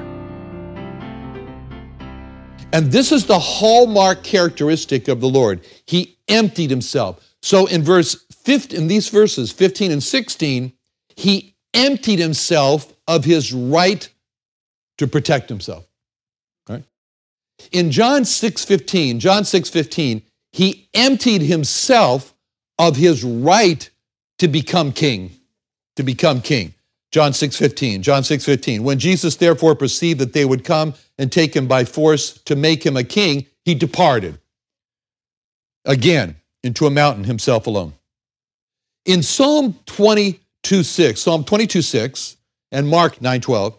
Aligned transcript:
And 2.74 2.92
this 2.92 3.14
is 3.14 3.28
the 3.28 3.40
hallmark 3.40 4.24
characteristic 4.24 5.08
of 5.08 5.22
the 5.22 5.30
Lord. 5.30 5.66
He 5.86 6.18
emptied 6.28 6.70
himself. 6.70 7.26
So 7.42 7.68
in 7.68 7.82
verse 7.82 8.26
15, 8.44 8.78
in 8.78 8.88
these 8.88 9.08
verses 9.08 9.54
15 9.54 9.94
and 9.94 10.04
16, 10.04 10.74
he 11.22 11.56
emptied 11.74 12.20
himself 12.20 12.94
of 13.08 13.24
his 13.24 13.54
right 13.54 14.10
to 14.98 15.08
protect 15.08 15.50
himself. 15.50 15.86
In 17.72 17.92
John 17.92 18.24
6:15, 18.24 19.20
John 19.20 19.44
6:15, 19.44 20.24
he 20.52 20.90
emptied 20.96 21.44
himself 21.44 22.34
of 22.80 22.96
his 22.96 23.24
right 23.24 23.88
to 24.40 24.48
become 24.48 24.92
king, 24.92 25.40
to 25.96 26.04
become 26.04 26.42
king. 26.42 26.74
John 27.12 27.34
6:15. 27.34 28.02
John 28.02 28.24
6:15. 28.24 28.84
When 28.84 28.98
Jesus 28.98 29.36
therefore 29.36 29.76
perceived 29.76 30.20
that 30.20 30.34
they 30.34 30.46
would 30.46 30.64
come 30.64 30.96
and 31.20 31.32
take 31.32 31.56
him 31.56 31.68
by 31.68 31.86
force 31.86 32.40
to 32.46 32.56
make 32.56 32.84
him 32.84 32.98
a 32.98 33.04
king, 33.04 33.46
he 33.64 33.76
departed 33.76 34.40
again 35.86 36.38
into 36.64 36.88
a 36.88 36.90
mountain 36.90 37.26
himself 37.26 37.68
alone. 37.68 37.94
In 39.06 39.22
Psalm 39.22 39.80
22 40.64 40.84
6, 40.84 41.22
Psalm 41.22 41.44
22 41.44 41.82
6 41.82 42.38
and 42.72 42.88
Mark 42.88 43.22
9 43.22 43.42
12, 43.42 43.78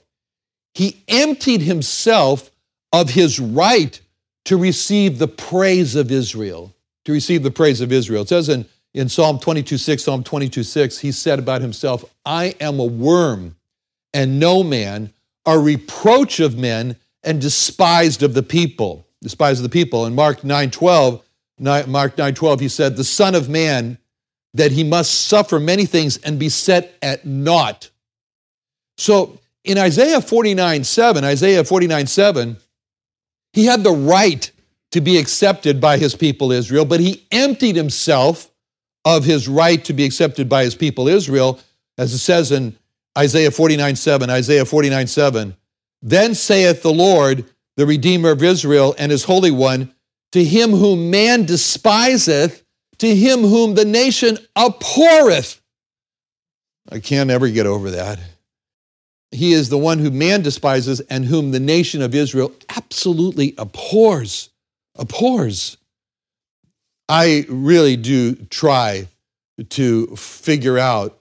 he 0.74 1.02
emptied 1.08 1.62
himself 1.62 2.50
of 2.92 3.10
his 3.10 3.38
right 3.38 4.00
to 4.44 4.56
receive 4.56 5.18
the 5.18 5.28
praise 5.28 5.94
of 5.94 6.10
Israel. 6.10 6.74
To 7.04 7.12
receive 7.12 7.42
the 7.42 7.50
praise 7.50 7.80
of 7.80 7.90
Israel. 7.90 8.22
It 8.22 8.28
says 8.28 8.48
in, 8.48 8.66
in 8.94 9.08
Psalm 9.08 9.38
22 9.38 9.78
6, 9.78 10.02
Psalm 10.02 10.22
22 10.22 10.62
6, 10.62 10.98
he 10.98 11.12
said 11.12 11.38
about 11.38 11.60
himself, 11.60 12.04
I 12.24 12.54
am 12.60 12.78
a 12.78 12.84
worm 12.84 13.56
and 14.14 14.38
no 14.38 14.62
man, 14.62 15.12
a 15.46 15.58
reproach 15.58 16.40
of 16.40 16.58
men 16.58 16.96
and 17.24 17.40
despised 17.40 18.22
of 18.22 18.34
the 18.34 18.42
people. 18.42 19.06
Despised 19.22 19.60
of 19.60 19.64
the 19.64 19.68
people. 19.68 20.06
In 20.06 20.14
Mark 20.14 20.44
9 20.44 20.70
12, 20.70 21.22
Mark 21.58 22.18
9 22.18 22.34
12, 22.34 22.60
he 22.60 22.68
said, 22.68 22.96
The 22.96 23.04
Son 23.04 23.34
of 23.34 23.48
Man, 23.48 23.98
that 24.54 24.72
he 24.72 24.84
must 24.84 25.26
suffer 25.28 25.58
many 25.58 25.86
things 25.86 26.18
and 26.18 26.38
be 26.38 26.48
set 26.48 26.96
at 27.02 27.24
naught. 27.24 27.90
So 28.98 29.38
in 29.64 29.78
Isaiah 29.78 30.20
49 30.20 30.84
7, 30.84 31.24
Isaiah 31.24 31.64
49 31.64 32.06
7, 32.06 32.56
he 33.52 33.64
had 33.66 33.82
the 33.82 33.92
right 33.92 34.50
to 34.92 35.00
be 35.00 35.18
accepted 35.18 35.80
by 35.80 35.96
his 35.96 36.14
people 36.14 36.52
Israel, 36.52 36.84
but 36.84 37.00
he 37.00 37.26
emptied 37.30 37.76
himself 37.76 38.50
of 39.04 39.24
his 39.24 39.48
right 39.48 39.84
to 39.84 39.92
be 39.92 40.04
accepted 40.04 40.48
by 40.48 40.64
his 40.64 40.74
people 40.74 41.08
Israel, 41.08 41.58
as 41.98 42.12
it 42.12 42.18
says 42.18 42.52
in 42.52 42.76
Isaiah 43.16 43.50
49 43.50 43.96
7, 43.96 44.30
Isaiah 44.30 44.64
49 44.64 45.06
7. 45.06 45.56
Then 46.02 46.34
saith 46.34 46.82
the 46.82 46.92
Lord, 46.92 47.44
the 47.76 47.86
Redeemer 47.86 48.30
of 48.30 48.42
Israel 48.42 48.94
and 48.98 49.10
his 49.10 49.24
Holy 49.24 49.50
One, 49.50 49.94
to 50.32 50.44
him 50.44 50.70
whom 50.70 51.10
man 51.10 51.44
despiseth, 51.44 52.61
to 53.02 53.16
him 53.16 53.40
whom 53.40 53.74
the 53.74 53.84
nation 53.84 54.38
abhorreth. 54.54 55.60
I 56.88 57.00
can't 57.00 57.30
ever 57.30 57.48
get 57.48 57.66
over 57.66 57.90
that. 57.90 58.20
He 59.32 59.52
is 59.52 59.68
the 59.68 59.76
one 59.76 59.98
whom 59.98 60.18
man 60.18 60.42
despises 60.42 61.00
and 61.00 61.24
whom 61.24 61.50
the 61.50 61.58
nation 61.58 62.00
of 62.00 62.14
Israel 62.14 62.52
absolutely 62.68 63.56
abhors. 63.58 64.50
Abhors. 64.94 65.78
I 67.08 67.44
really 67.48 67.96
do 67.96 68.36
try 68.36 69.08
to 69.70 70.14
figure 70.14 70.78
out 70.78 71.18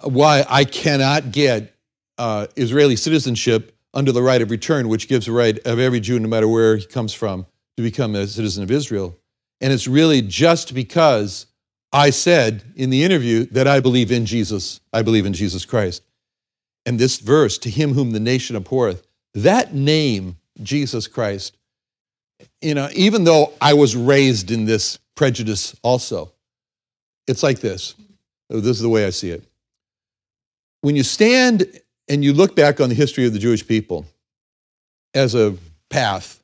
why 0.00 0.46
I 0.48 0.64
cannot 0.64 1.32
get 1.32 1.74
uh, 2.16 2.46
Israeli 2.56 2.96
citizenship 2.96 3.76
under 3.92 4.10
the 4.10 4.22
right 4.22 4.40
of 4.40 4.50
return, 4.50 4.88
which 4.88 5.06
gives 5.06 5.26
the 5.26 5.32
right 5.32 5.58
of 5.66 5.78
every 5.78 6.00
Jew, 6.00 6.18
no 6.18 6.28
matter 6.28 6.48
where 6.48 6.78
he 6.78 6.86
comes 6.86 7.12
from, 7.12 7.44
to 7.76 7.82
become 7.82 8.14
a 8.14 8.26
citizen 8.26 8.62
of 8.62 8.70
Israel. 8.70 9.18
And 9.60 9.72
it's 9.72 9.86
really 9.86 10.22
just 10.22 10.74
because 10.74 11.46
I 11.92 12.10
said 12.10 12.62
in 12.76 12.90
the 12.90 13.02
interview 13.02 13.44
that 13.46 13.66
I 13.66 13.80
believe 13.80 14.12
in 14.12 14.26
Jesus. 14.26 14.80
I 14.92 15.02
believe 15.02 15.26
in 15.26 15.32
Jesus 15.32 15.64
Christ. 15.64 16.02
And 16.86 16.98
this 16.98 17.18
verse, 17.18 17.58
to 17.58 17.70
him 17.70 17.92
whom 17.92 18.12
the 18.12 18.20
nation 18.20 18.56
abhorreth, 18.56 19.06
that 19.34 19.74
name, 19.74 20.36
Jesus 20.62 21.06
Christ, 21.06 21.56
you 22.62 22.74
know, 22.74 22.88
even 22.94 23.24
though 23.24 23.52
I 23.60 23.74
was 23.74 23.94
raised 23.96 24.50
in 24.50 24.64
this 24.64 24.98
prejudice 25.14 25.76
also, 25.82 26.32
it's 27.26 27.42
like 27.42 27.60
this. 27.60 27.94
Oh, 28.50 28.60
this 28.60 28.76
is 28.76 28.82
the 28.82 28.88
way 28.88 29.06
I 29.06 29.10
see 29.10 29.30
it. 29.30 29.44
When 30.80 30.96
you 30.96 31.02
stand 31.02 31.66
and 32.08 32.24
you 32.24 32.32
look 32.32 32.56
back 32.56 32.80
on 32.80 32.88
the 32.88 32.94
history 32.94 33.26
of 33.26 33.32
the 33.32 33.38
Jewish 33.38 33.66
people 33.66 34.06
as 35.14 35.34
a 35.34 35.54
path, 35.90 36.42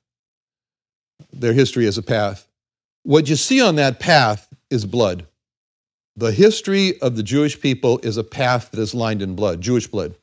their 1.32 1.52
history 1.52 1.86
as 1.86 1.98
a 1.98 2.02
path, 2.02 2.45
what 3.06 3.28
you 3.28 3.36
see 3.36 3.62
on 3.62 3.76
that 3.76 4.00
path 4.00 4.48
is 4.68 4.84
blood. 4.84 5.26
The 6.16 6.32
history 6.32 7.00
of 7.00 7.14
the 7.14 7.22
Jewish 7.22 7.60
people 7.60 8.00
is 8.02 8.16
a 8.16 8.24
path 8.24 8.72
that 8.72 8.80
is 8.80 8.94
lined 8.94 9.22
in 9.22 9.36
blood, 9.36 9.60
Jewish 9.60 9.86
blood. 9.86 10.16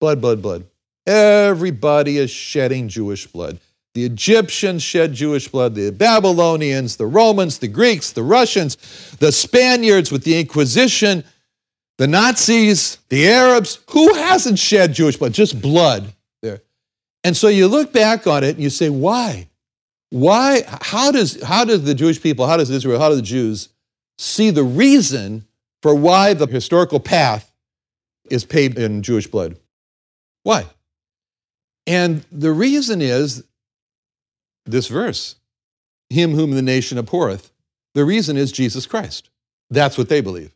Blood, 0.00 0.20
blood, 0.20 0.40
blood. 0.40 0.64
Everybody 1.06 2.16
is 2.16 2.30
shedding 2.30 2.88
Jewish 2.88 3.26
blood. 3.26 3.58
The 3.92 4.06
Egyptians 4.06 4.82
shed 4.82 5.12
Jewish 5.12 5.48
blood, 5.48 5.74
the 5.74 5.90
Babylonians, 5.90 6.96
the 6.96 7.06
Romans, 7.06 7.58
the 7.58 7.68
Greeks, 7.68 8.12
the 8.12 8.22
Russians, 8.22 8.76
the 9.20 9.30
Spaniards 9.30 10.10
with 10.10 10.24
the 10.24 10.40
Inquisition, 10.40 11.24
the 11.98 12.06
Nazis, 12.06 12.98
the 13.10 13.28
Arabs. 13.28 13.80
Who 13.90 14.14
hasn't 14.14 14.58
shed 14.58 14.94
Jewish 14.94 15.18
blood? 15.18 15.34
Just 15.34 15.60
blood 15.60 16.12
there. 16.42 16.62
And 17.22 17.36
so 17.36 17.48
you 17.48 17.68
look 17.68 17.92
back 17.92 18.26
on 18.26 18.42
it 18.44 18.54
and 18.54 18.62
you 18.62 18.70
say, 18.70 18.88
why? 18.88 19.48
Why? 20.14 20.62
How 20.80 21.10
does, 21.10 21.42
how 21.42 21.64
does 21.64 21.82
the 21.82 21.92
Jewish 21.92 22.22
people, 22.22 22.46
how 22.46 22.56
does 22.56 22.70
Israel, 22.70 23.00
how 23.00 23.08
do 23.08 23.16
the 23.16 23.22
Jews 23.22 23.70
see 24.16 24.50
the 24.50 24.62
reason 24.62 25.44
for 25.82 25.92
why 25.92 26.34
the 26.34 26.46
historical 26.46 27.00
path 27.00 27.52
is 28.30 28.44
paved 28.44 28.78
in 28.78 29.02
Jewish 29.02 29.26
blood? 29.26 29.56
Why? 30.44 30.66
And 31.88 32.24
the 32.30 32.52
reason 32.52 33.02
is 33.02 33.42
this 34.66 34.86
verse 34.86 35.34
him 36.10 36.30
whom 36.30 36.52
the 36.52 36.62
nation 36.62 36.96
abhorreth. 36.96 37.50
The 37.94 38.04
reason 38.04 38.36
is 38.36 38.52
Jesus 38.52 38.86
Christ. 38.86 39.30
That's 39.68 39.98
what 39.98 40.08
they 40.08 40.20
believe. 40.20 40.54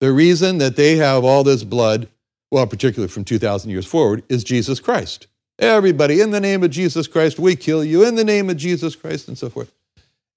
The 0.00 0.10
reason 0.10 0.56
that 0.56 0.76
they 0.76 0.96
have 0.96 1.22
all 1.22 1.44
this 1.44 1.64
blood, 1.64 2.08
well, 2.50 2.66
particularly 2.66 3.12
from 3.12 3.24
2,000 3.24 3.68
years 3.68 3.84
forward, 3.84 4.22
is 4.30 4.42
Jesus 4.42 4.80
Christ. 4.80 5.26
Everybody, 5.58 6.20
in 6.20 6.30
the 6.30 6.40
name 6.40 6.62
of 6.62 6.70
Jesus 6.70 7.06
Christ, 7.06 7.38
we 7.38 7.56
kill 7.56 7.82
you, 7.82 8.06
in 8.06 8.14
the 8.14 8.24
name 8.24 8.50
of 8.50 8.56
Jesus 8.56 8.94
Christ, 8.94 9.28
and 9.28 9.38
so 9.38 9.48
forth. 9.48 9.72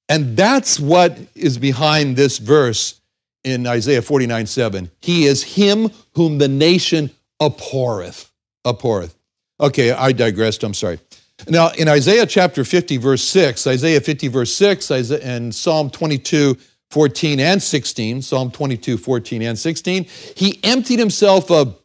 And 0.07 0.35
that's 0.35 0.79
what 0.79 1.17
is 1.35 1.57
behind 1.57 2.15
this 2.15 2.37
verse 2.37 2.99
in 3.43 3.67
Isaiah 3.67 4.01
49 4.01 4.45
7. 4.45 4.89
He 5.01 5.25
is 5.25 5.43
him 5.43 5.89
whom 6.15 6.37
the 6.37 6.47
nation 6.47 7.11
abhorreth. 7.39 8.29
Abhorreth. 8.65 9.15
Okay, 9.59 9.91
I 9.91 10.11
digressed. 10.11 10.63
I'm 10.63 10.73
sorry. 10.73 10.99
Now, 11.47 11.69
in 11.71 11.87
Isaiah 11.87 12.25
chapter 12.25 12.63
50, 12.63 12.97
verse 12.97 13.23
6, 13.23 13.67
Isaiah 13.67 14.01
50, 14.01 14.27
verse 14.27 14.53
6, 14.53 14.91
and 14.91 15.53
Psalm 15.53 15.89
22, 15.89 16.57
14 16.89 17.39
and 17.39 17.61
16, 17.61 18.21
Psalm 18.21 18.51
22, 18.51 18.97
14 18.97 19.41
and 19.43 19.57
16, 19.57 20.05
he 20.35 20.59
emptied 20.63 20.99
himself 20.99 21.49
of 21.51 21.79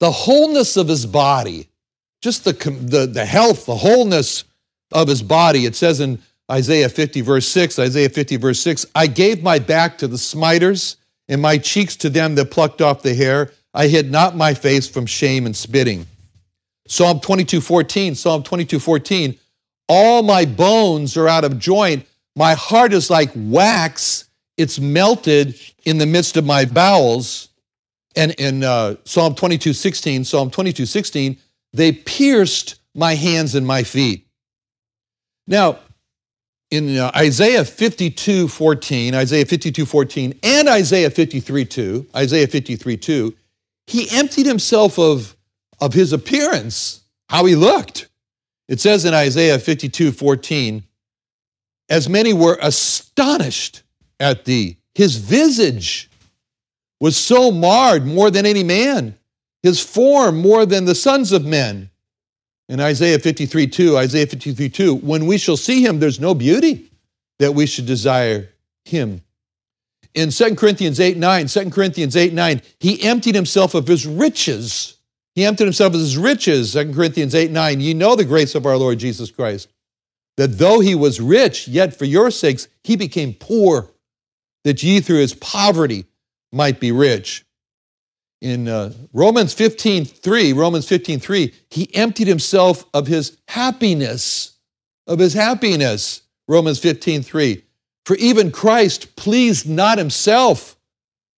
the 0.00 0.10
wholeness 0.10 0.76
of 0.76 0.86
his 0.86 1.06
body, 1.06 1.68
just 2.24 2.44
the, 2.44 2.52
the, 2.52 3.06
the 3.06 3.26
health, 3.26 3.66
the 3.66 3.76
wholeness 3.76 4.44
of 4.92 5.06
his 5.08 5.22
body. 5.22 5.66
It 5.66 5.76
says 5.76 6.00
in 6.00 6.18
Isaiah 6.50 6.88
50, 6.88 7.20
verse 7.20 7.46
6, 7.46 7.78
Isaiah 7.78 8.08
50, 8.08 8.36
verse 8.36 8.60
6, 8.60 8.86
I 8.94 9.06
gave 9.06 9.42
my 9.42 9.58
back 9.58 9.98
to 9.98 10.08
the 10.08 10.16
smiters 10.16 10.96
and 11.28 11.42
my 11.42 11.58
cheeks 11.58 11.96
to 11.96 12.08
them 12.08 12.34
that 12.36 12.50
plucked 12.50 12.80
off 12.80 13.02
the 13.02 13.14
hair. 13.14 13.52
I 13.74 13.88
hid 13.88 14.10
not 14.10 14.36
my 14.36 14.54
face 14.54 14.88
from 14.88 15.04
shame 15.04 15.44
and 15.44 15.54
spitting. 15.54 16.06
Psalm 16.88 17.20
22, 17.20 17.60
14, 17.60 18.14
Psalm 18.14 18.42
22, 18.42 18.78
14, 18.80 19.38
all 19.86 20.22
my 20.22 20.46
bones 20.46 21.18
are 21.18 21.28
out 21.28 21.44
of 21.44 21.58
joint. 21.58 22.06
My 22.36 22.54
heart 22.54 22.94
is 22.94 23.10
like 23.10 23.30
wax 23.36 24.24
it's 24.56 24.78
melted 24.78 25.58
in 25.84 25.98
the 25.98 26.06
midst 26.06 26.36
of 26.36 26.44
my 26.46 26.64
bowels. 26.64 27.48
And 28.16 28.30
in 28.32 28.62
uh, 28.62 28.94
Psalm 29.04 29.34
22, 29.34 29.72
16, 29.72 30.24
Psalm 30.24 30.50
22, 30.50 30.86
16, 30.86 31.36
they 31.74 31.90
pierced 31.92 32.76
my 32.94 33.14
hands 33.14 33.56
and 33.56 33.66
my 33.66 33.82
feet. 33.82 34.26
Now, 35.46 35.80
in 36.70 36.96
uh, 36.96 37.10
Isaiah 37.14 37.64
52, 37.64 38.48
14, 38.48 39.14
Isaiah 39.14 39.44
52, 39.44 39.84
14, 39.84 40.38
and 40.42 40.68
Isaiah 40.68 41.10
53, 41.10 41.64
2, 41.64 42.06
Isaiah 42.16 42.46
53, 42.46 42.96
2, 42.96 43.34
he 43.88 44.08
emptied 44.16 44.46
himself 44.46 44.98
of, 44.98 45.36
of 45.80 45.92
his 45.92 46.12
appearance, 46.12 47.02
how 47.28 47.44
he 47.44 47.56
looked. 47.56 48.08
It 48.68 48.80
says 48.80 49.04
in 49.04 49.12
Isaiah 49.12 49.58
52, 49.58 50.12
14, 50.12 50.84
as 51.90 52.08
many 52.08 52.32
were 52.32 52.56
astonished 52.62 53.82
at 54.20 54.44
thee. 54.44 54.78
His 54.94 55.16
visage 55.16 56.08
was 57.00 57.16
so 57.16 57.50
marred 57.50 58.06
more 58.06 58.30
than 58.30 58.46
any 58.46 58.62
man, 58.62 59.16
his 59.64 59.80
form 59.80 60.36
more 60.36 60.66
than 60.66 60.84
the 60.84 60.94
sons 60.94 61.32
of 61.32 61.46
men. 61.46 61.90
In 62.68 62.80
Isaiah 62.80 63.18
53 63.18 63.66
2, 63.66 63.96
Isaiah 63.96 64.26
53 64.26 64.68
2, 64.68 64.94
when 64.96 65.26
we 65.26 65.38
shall 65.38 65.56
see 65.56 65.84
him, 65.84 65.98
there's 65.98 66.20
no 66.20 66.34
beauty 66.34 66.90
that 67.38 67.54
we 67.54 67.64
should 67.64 67.86
desire 67.86 68.50
him. 68.84 69.22
In 70.12 70.30
2 70.30 70.54
Corinthians 70.54 71.00
8 71.00 71.16
9, 71.16 71.46
2 71.46 71.70
Corinthians 71.70 72.14
8 72.14 72.34
9, 72.34 72.62
he 72.78 73.02
emptied 73.02 73.34
himself 73.34 73.74
of 73.74 73.86
his 73.86 74.06
riches. 74.06 74.98
He 75.34 75.46
emptied 75.46 75.64
himself 75.64 75.94
of 75.94 76.00
his 76.00 76.18
riches, 76.18 76.74
2 76.74 76.92
Corinthians 76.92 77.34
8 77.34 77.50
9. 77.50 77.80
Ye 77.80 77.94
know 77.94 78.14
the 78.16 78.24
grace 78.24 78.54
of 78.54 78.66
our 78.66 78.76
Lord 78.76 78.98
Jesus 78.98 79.30
Christ, 79.30 79.68
that 80.36 80.58
though 80.58 80.80
he 80.80 80.94
was 80.94 81.22
rich, 81.22 81.68
yet 81.68 81.98
for 81.98 82.04
your 82.04 82.30
sakes 82.30 82.68
he 82.82 82.96
became 82.96 83.32
poor 83.32 83.90
that 84.64 84.82
ye 84.82 85.00
through 85.00 85.20
his 85.20 85.34
poverty 85.34 86.04
might 86.52 86.80
be 86.80 86.92
rich. 86.92 87.44
In 88.44 88.68
uh, 88.68 88.92
Romans 89.14 89.54
15 89.54 90.04
3, 90.04 90.52
Romans 90.52 90.86
15 90.86 91.18
3, 91.18 91.54
he 91.70 91.94
emptied 91.94 92.28
himself 92.28 92.84
of 92.92 93.06
his 93.06 93.38
happiness, 93.48 94.58
of 95.06 95.18
his 95.18 95.32
happiness. 95.32 96.20
Romans 96.46 96.78
15 96.78 97.22
3. 97.22 97.64
For 98.04 98.16
even 98.16 98.50
Christ 98.50 99.16
pleased 99.16 99.66
not 99.66 99.96
himself, 99.96 100.76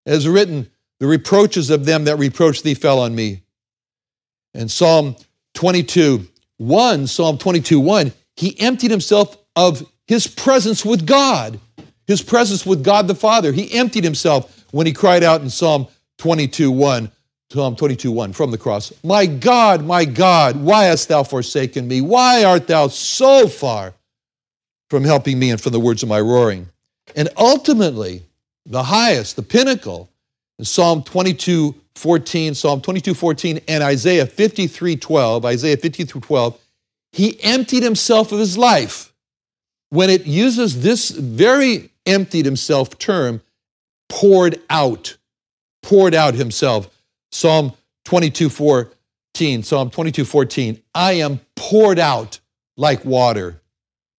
as 0.05 0.26
written, 0.26 0.69
the 0.99 1.06
reproaches 1.06 1.70
of 1.70 1.85
them 1.85 2.06
that 2.06 2.17
reproach 2.17 2.62
thee 2.62 2.75
fell 2.75 2.99
on 2.99 3.14
me. 3.14 3.43
And 4.52 4.69
Psalm 4.69 5.14
22 5.55 6.26
1, 6.56 7.06
Psalm 7.06 7.38
22 7.38 7.79
1, 7.79 8.12
he 8.35 8.59
emptied 8.59 8.91
himself 8.91 9.37
of 9.55 9.88
his 10.09 10.26
presence 10.26 10.85
with 10.85 11.06
God 11.06 11.61
his 12.06 12.23
presence 12.23 12.64
with 12.64 12.85
God 12.85 13.09
the 13.09 13.14
Father. 13.14 13.52
He 13.52 13.73
emptied 13.73 14.05
himself 14.05 14.64
when 14.70 14.87
he 14.87 14.93
cried 14.93 15.23
out 15.23 15.41
in 15.41 15.50
Psalm 15.50 15.88
22 16.19 16.71
1. 16.71 17.11
Psalm 17.51 17.77
22 17.77 18.11
1 18.11 18.33
from 18.33 18.51
the 18.51 18.59
cross. 18.59 18.93
My 19.05 19.25
God, 19.27 19.85
my 19.85 20.05
God, 20.05 20.57
why 20.57 20.85
hast 20.85 21.09
thou 21.09 21.23
forsaken 21.23 21.87
me? 21.87 22.01
Why 22.01 22.43
art 22.43 22.67
thou 22.67 22.89
so 22.89 23.47
far 23.47 23.95
from 24.91 25.05
helping 25.05 25.39
me 25.39 25.51
and 25.51 25.61
from 25.61 25.73
the 25.73 25.81
words 25.81 26.03
of 26.03 26.09
my 26.09 26.21
roaring? 26.21 26.69
And 27.15 27.29
ultimately, 27.37 28.23
the 28.65 28.83
highest, 28.83 29.37
the 29.37 29.43
pinnacle, 29.43 30.11
in 30.59 30.65
Psalm 30.65 31.03
22 31.03 31.75
14, 31.95 32.55
Psalm 32.55 32.81
22 32.81 33.15
14, 33.15 33.61
and 33.69 33.83
Isaiah 33.83 34.27
53 34.27 34.97
12. 34.97 35.45
Isaiah 35.45 35.77
53 35.77 36.21
12. 36.21 36.59
He 37.12 37.43
emptied 37.43 37.83
himself 37.83 38.33
of 38.33 38.39
his 38.39 38.59
life. 38.59 39.12
When 39.91 40.11
it 40.11 40.27
uses 40.27 40.83
this 40.83 41.11
very 41.11 41.91
emptied 42.05 42.45
himself 42.45 42.99
term, 42.99 43.41
poured 44.09 44.61
out, 44.69 45.17
poured 45.87 46.15
out 46.15 46.35
himself. 46.35 46.91
Psalm 47.31 47.73
22 48.06 48.49
14, 48.49 49.62
Psalm 49.62 49.88
22 49.88 50.25
14, 50.25 50.83
I 50.94 51.12
am 51.12 51.41
poured 51.55 52.00
out 52.00 52.41
like 52.77 53.05
water. 53.05 53.61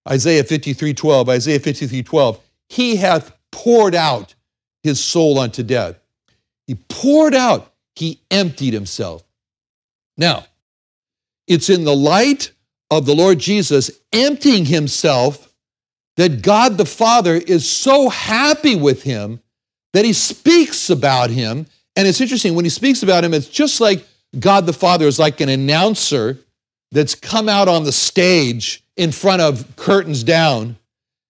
Isaiah 0.08 0.46
53 0.46 0.94
12, 0.94 1.28
Isaiah 1.28 1.60
53 1.60 2.04
12, 2.04 2.40
he 2.70 2.96
hath 2.96 3.38
poured 3.52 3.96
out 3.96 4.34
his 4.82 5.04
soul 5.04 5.38
unto 5.40 5.62
death. 5.62 6.00
He 6.68 6.76
poured 6.76 7.36
out, 7.36 7.74
he 7.96 8.22
emptied 8.32 8.74
himself. 8.74 9.24
Now, 10.16 10.46
it's 11.48 11.70
in 11.70 11.84
the 11.84 11.96
light 11.96 12.52
of 12.90 13.06
the 13.06 13.16
Lord 13.16 13.40
Jesus 13.40 13.92
emptying 14.14 14.64
himself 14.64 15.54
that 16.16 16.42
God 16.42 16.78
the 16.78 16.86
Father 16.86 17.36
is 17.36 17.70
so 17.70 18.08
happy 18.08 18.78
with 18.78 19.04
him 19.04 19.42
that 19.94 20.06
he 20.06 20.14
speaks 20.14 20.90
about 20.90 21.30
him. 21.30 21.66
And 21.96 22.08
it's 22.08 22.22
interesting, 22.22 22.56
when 22.56 22.66
he 22.66 22.70
speaks 22.70 23.04
about 23.04 23.24
him, 23.24 23.34
it's 23.34 23.50
just 23.50 23.82
like 23.82 24.06
God 24.40 24.66
the 24.66 24.74
Father 24.74 25.08
is 25.08 25.20
like 25.20 25.42
an 25.42 25.50
announcer 25.50 26.38
that's 26.92 27.16
come 27.16 27.50
out 27.50 27.68
on 27.68 27.84
the 27.84 27.92
stage 27.92 28.84
in 28.96 29.12
front 29.12 29.42
of 29.42 29.76
curtains 29.76 30.24
down. 30.24 30.78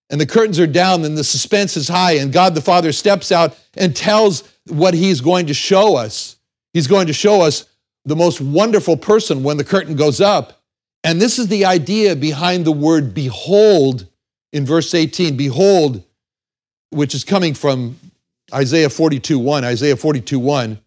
And 0.10 0.22
the 0.22 0.26
curtains 0.26 0.60
are 0.60 0.68
down, 0.68 1.04
and 1.04 1.18
the 1.18 1.24
suspense 1.24 1.76
is 1.76 1.88
high, 1.88 2.14
and 2.14 2.32
God 2.32 2.56
the 2.56 2.62
Father 2.62 2.92
steps 2.92 3.32
out 3.32 3.58
and 3.76 3.96
tells 3.96 4.44
what 4.68 4.94
he's 4.94 5.22
going 5.22 5.48
to 5.48 5.54
show 5.54 5.96
us. 5.98 6.38
He's 6.74 6.88
going 6.88 7.08
to 7.08 7.14
show 7.14 7.42
us 7.42 7.66
the 8.06 8.16
most 8.16 8.40
wonderful 8.40 8.96
person 8.96 9.44
when 9.44 9.58
the 9.58 9.64
curtain 9.64 9.96
goes 9.96 10.22
up. 10.22 10.62
And 11.04 11.22
this 11.22 11.40
is 11.40 11.48
the 11.48 11.66
idea 11.66 12.16
behind 12.16 12.66
the 12.66 12.72
word 12.72 13.14
behold 13.14 14.08
in 14.54 14.66
verse 14.66 14.94
18, 14.94 15.36
behold, 15.36 16.04
which 16.90 17.14
is 17.14 17.24
coming 17.24 17.54
from 17.54 18.00
Isaiah 18.54 18.90
42 18.90 19.40
1, 19.40 19.64
Isaiah 19.64 19.96
42 19.96 20.40
1. 20.40 20.80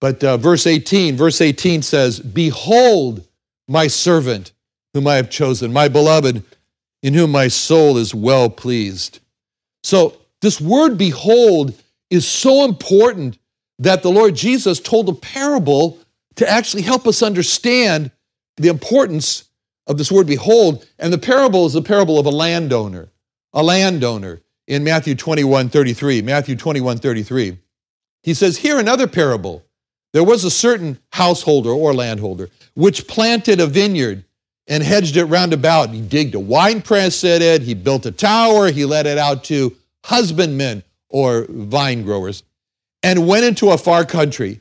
But 0.00 0.24
uh, 0.24 0.36
verse 0.36 0.66
18, 0.66 1.16
verse 1.16 1.40
18 1.40 1.82
says, 1.82 2.18
Behold 2.18 3.26
my 3.68 3.86
servant 3.86 4.52
whom 4.94 5.06
I 5.06 5.14
have 5.14 5.30
chosen, 5.30 5.72
my 5.72 5.88
beloved, 5.88 6.42
in 7.02 7.14
whom 7.14 7.30
my 7.30 7.48
soul 7.48 7.96
is 7.96 8.14
well 8.14 8.50
pleased. 8.50 9.20
So, 9.82 10.16
this 10.40 10.60
word 10.60 10.98
behold 10.98 11.74
is 12.10 12.26
so 12.26 12.64
important 12.64 13.38
that 13.78 14.02
the 14.02 14.10
Lord 14.10 14.34
Jesus 14.34 14.80
told 14.80 15.08
a 15.08 15.14
parable 15.14 15.98
to 16.36 16.48
actually 16.48 16.82
help 16.82 17.06
us 17.06 17.22
understand 17.22 18.10
the 18.56 18.68
importance 18.68 19.44
of 19.86 19.98
this 19.98 20.10
word 20.10 20.26
behold. 20.26 20.86
And 20.98 21.12
the 21.12 21.18
parable 21.18 21.66
is 21.66 21.72
the 21.72 21.82
parable 21.82 22.18
of 22.18 22.26
a 22.26 22.30
landowner, 22.30 23.08
a 23.52 23.62
landowner 23.62 24.40
in 24.66 24.84
Matthew 24.84 25.14
21 25.14 25.68
33. 25.68 26.22
Matthew 26.22 26.56
21 26.56 26.98
33. 26.98 27.58
He 28.22 28.34
says, 28.34 28.58
Here 28.58 28.78
another 28.78 29.06
parable. 29.06 29.64
There 30.12 30.24
was 30.24 30.44
a 30.44 30.50
certain 30.50 30.98
householder 31.12 31.70
or 31.70 31.94
landholder 31.94 32.50
which 32.74 33.06
planted 33.06 33.60
a 33.60 33.66
vineyard 33.66 34.24
and 34.66 34.82
hedged 34.82 35.16
it 35.16 35.24
round 35.24 35.52
about. 35.52 35.90
He 35.90 36.00
digged 36.00 36.34
a 36.34 36.40
wine 36.40 36.82
press 36.82 37.24
at 37.24 37.42
it, 37.42 37.62
he 37.62 37.74
built 37.74 38.06
a 38.06 38.12
tower, 38.12 38.70
he 38.70 38.84
let 38.84 39.06
it 39.06 39.18
out 39.18 39.44
to 39.44 39.76
husbandmen 40.04 40.82
or 41.08 41.46
vine 41.48 42.04
growers, 42.04 42.42
and 43.02 43.26
went 43.26 43.44
into 43.44 43.70
a 43.70 43.78
far 43.78 44.04
country. 44.04 44.60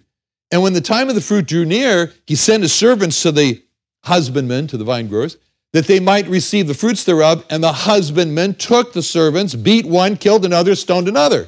And 0.52 0.62
when 0.62 0.74
the 0.74 0.82
time 0.82 1.08
of 1.08 1.16
the 1.16 1.22
fruit 1.22 1.48
drew 1.48 1.66
near, 1.66 2.12
he 2.28 2.36
sent 2.36 2.64
his 2.64 2.74
servants 2.74 3.22
to 3.22 3.32
the 3.32 3.62
husbandmen, 4.04 4.68
to 4.68 4.78
the 4.78 4.84
vine 4.84 5.08
growers, 5.08 5.38
that 5.74 5.88
they 5.88 6.00
might 6.00 6.28
receive 6.28 6.68
the 6.68 6.74
fruits 6.74 7.04
thereof. 7.04 7.46
And 7.50 7.64
the 7.64 7.72
husbandman 7.72 8.56
took 8.56 8.94
the 8.94 9.02
servants, 9.02 9.56
beat 9.56 9.86
one, 9.86 10.18
killed 10.18 10.46
another, 10.46 10.76
stoned 10.76 11.08
another. 11.08 11.48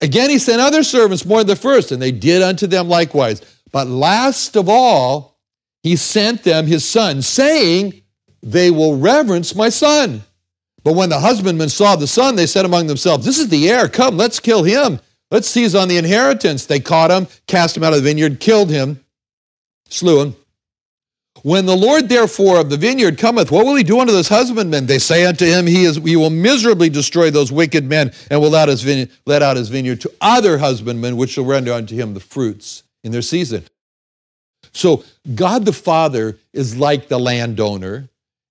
Again, 0.00 0.30
he 0.30 0.38
sent 0.38 0.60
other 0.60 0.82
servants 0.82 1.24
more 1.24 1.38
than 1.38 1.48
the 1.48 1.56
first, 1.56 1.92
and 1.92 2.00
they 2.00 2.12
did 2.12 2.42
unto 2.42 2.66
them 2.66 2.88
likewise. 2.88 3.40
But 3.72 3.86
last 3.86 4.56
of 4.56 4.68
all, 4.68 5.38
he 5.82 5.96
sent 5.96 6.44
them 6.44 6.66
his 6.66 6.84
son, 6.84 7.22
saying, 7.22 8.02
They 8.42 8.70
will 8.70 8.98
reverence 8.98 9.54
my 9.54 9.68
son. 9.68 10.22
But 10.82 10.94
when 10.94 11.08
the 11.08 11.18
husbandmen 11.18 11.70
saw 11.70 11.96
the 11.96 12.06
son, 12.06 12.36
they 12.36 12.46
said 12.46 12.64
among 12.64 12.86
themselves, 12.86 13.24
This 13.24 13.38
is 13.38 13.48
the 13.48 13.70
heir. 13.70 13.88
Come, 13.88 14.16
let's 14.16 14.38
kill 14.38 14.62
him. 14.62 15.00
Let's 15.30 15.48
seize 15.48 15.74
on 15.74 15.88
the 15.88 15.96
inheritance. 15.96 16.66
They 16.66 16.80
caught 16.80 17.10
him, 17.10 17.26
cast 17.46 17.76
him 17.76 17.82
out 17.82 17.94
of 17.94 18.02
the 18.02 18.08
vineyard, 18.08 18.40
killed 18.40 18.70
him, 18.70 19.02
slew 19.88 20.20
him. 20.20 20.36
When 21.44 21.66
the 21.66 21.76
Lord 21.76 22.08
therefore 22.08 22.58
of 22.58 22.70
the 22.70 22.78
vineyard 22.78 23.18
cometh, 23.18 23.50
what 23.50 23.66
will 23.66 23.74
he 23.74 23.82
do 23.82 24.00
unto 24.00 24.14
those 24.14 24.30
husbandmen? 24.30 24.86
They 24.86 24.98
say 24.98 25.26
unto 25.26 25.44
him, 25.44 25.66
He 25.66 25.84
is 25.84 25.96
he 25.96 26.16
will 26.16 26.30
miserably 26.30 26.88
destroy 26.88 27.30
those 27.30 27.52
wicked 27.52 27.84
men, 27.84 28.12
and 28.30 28.40
will 28.40 28.48
let, 28.48 28.70
his 28.70 28.80
vineyard, 28.80 29.10
let 29.26 29.42
out 29.42 29.58
his 29.58 29.68
vineyard 29.68 30.00
to 30.00 30.12
other 30.22 30.56
husbandmen, 30.56 31.18
which 31.18 31.32
shall 31.32 31.44
render 31.44 31.74
unto 31.74 31.94
him 31.94 32.14
the 32.14 32.20
fruits 32.20 32.82
in 33.02 33.12
their 33.12 33.20
season. 33.20 33.62
So 34.72 35.04
God 35.34 35.66
the 35.66 35.74
Father 35.74 36.38
is 36.54 36.78
like 36.78 37.08
the 37.08 37.20
landowner, 37.20 38.08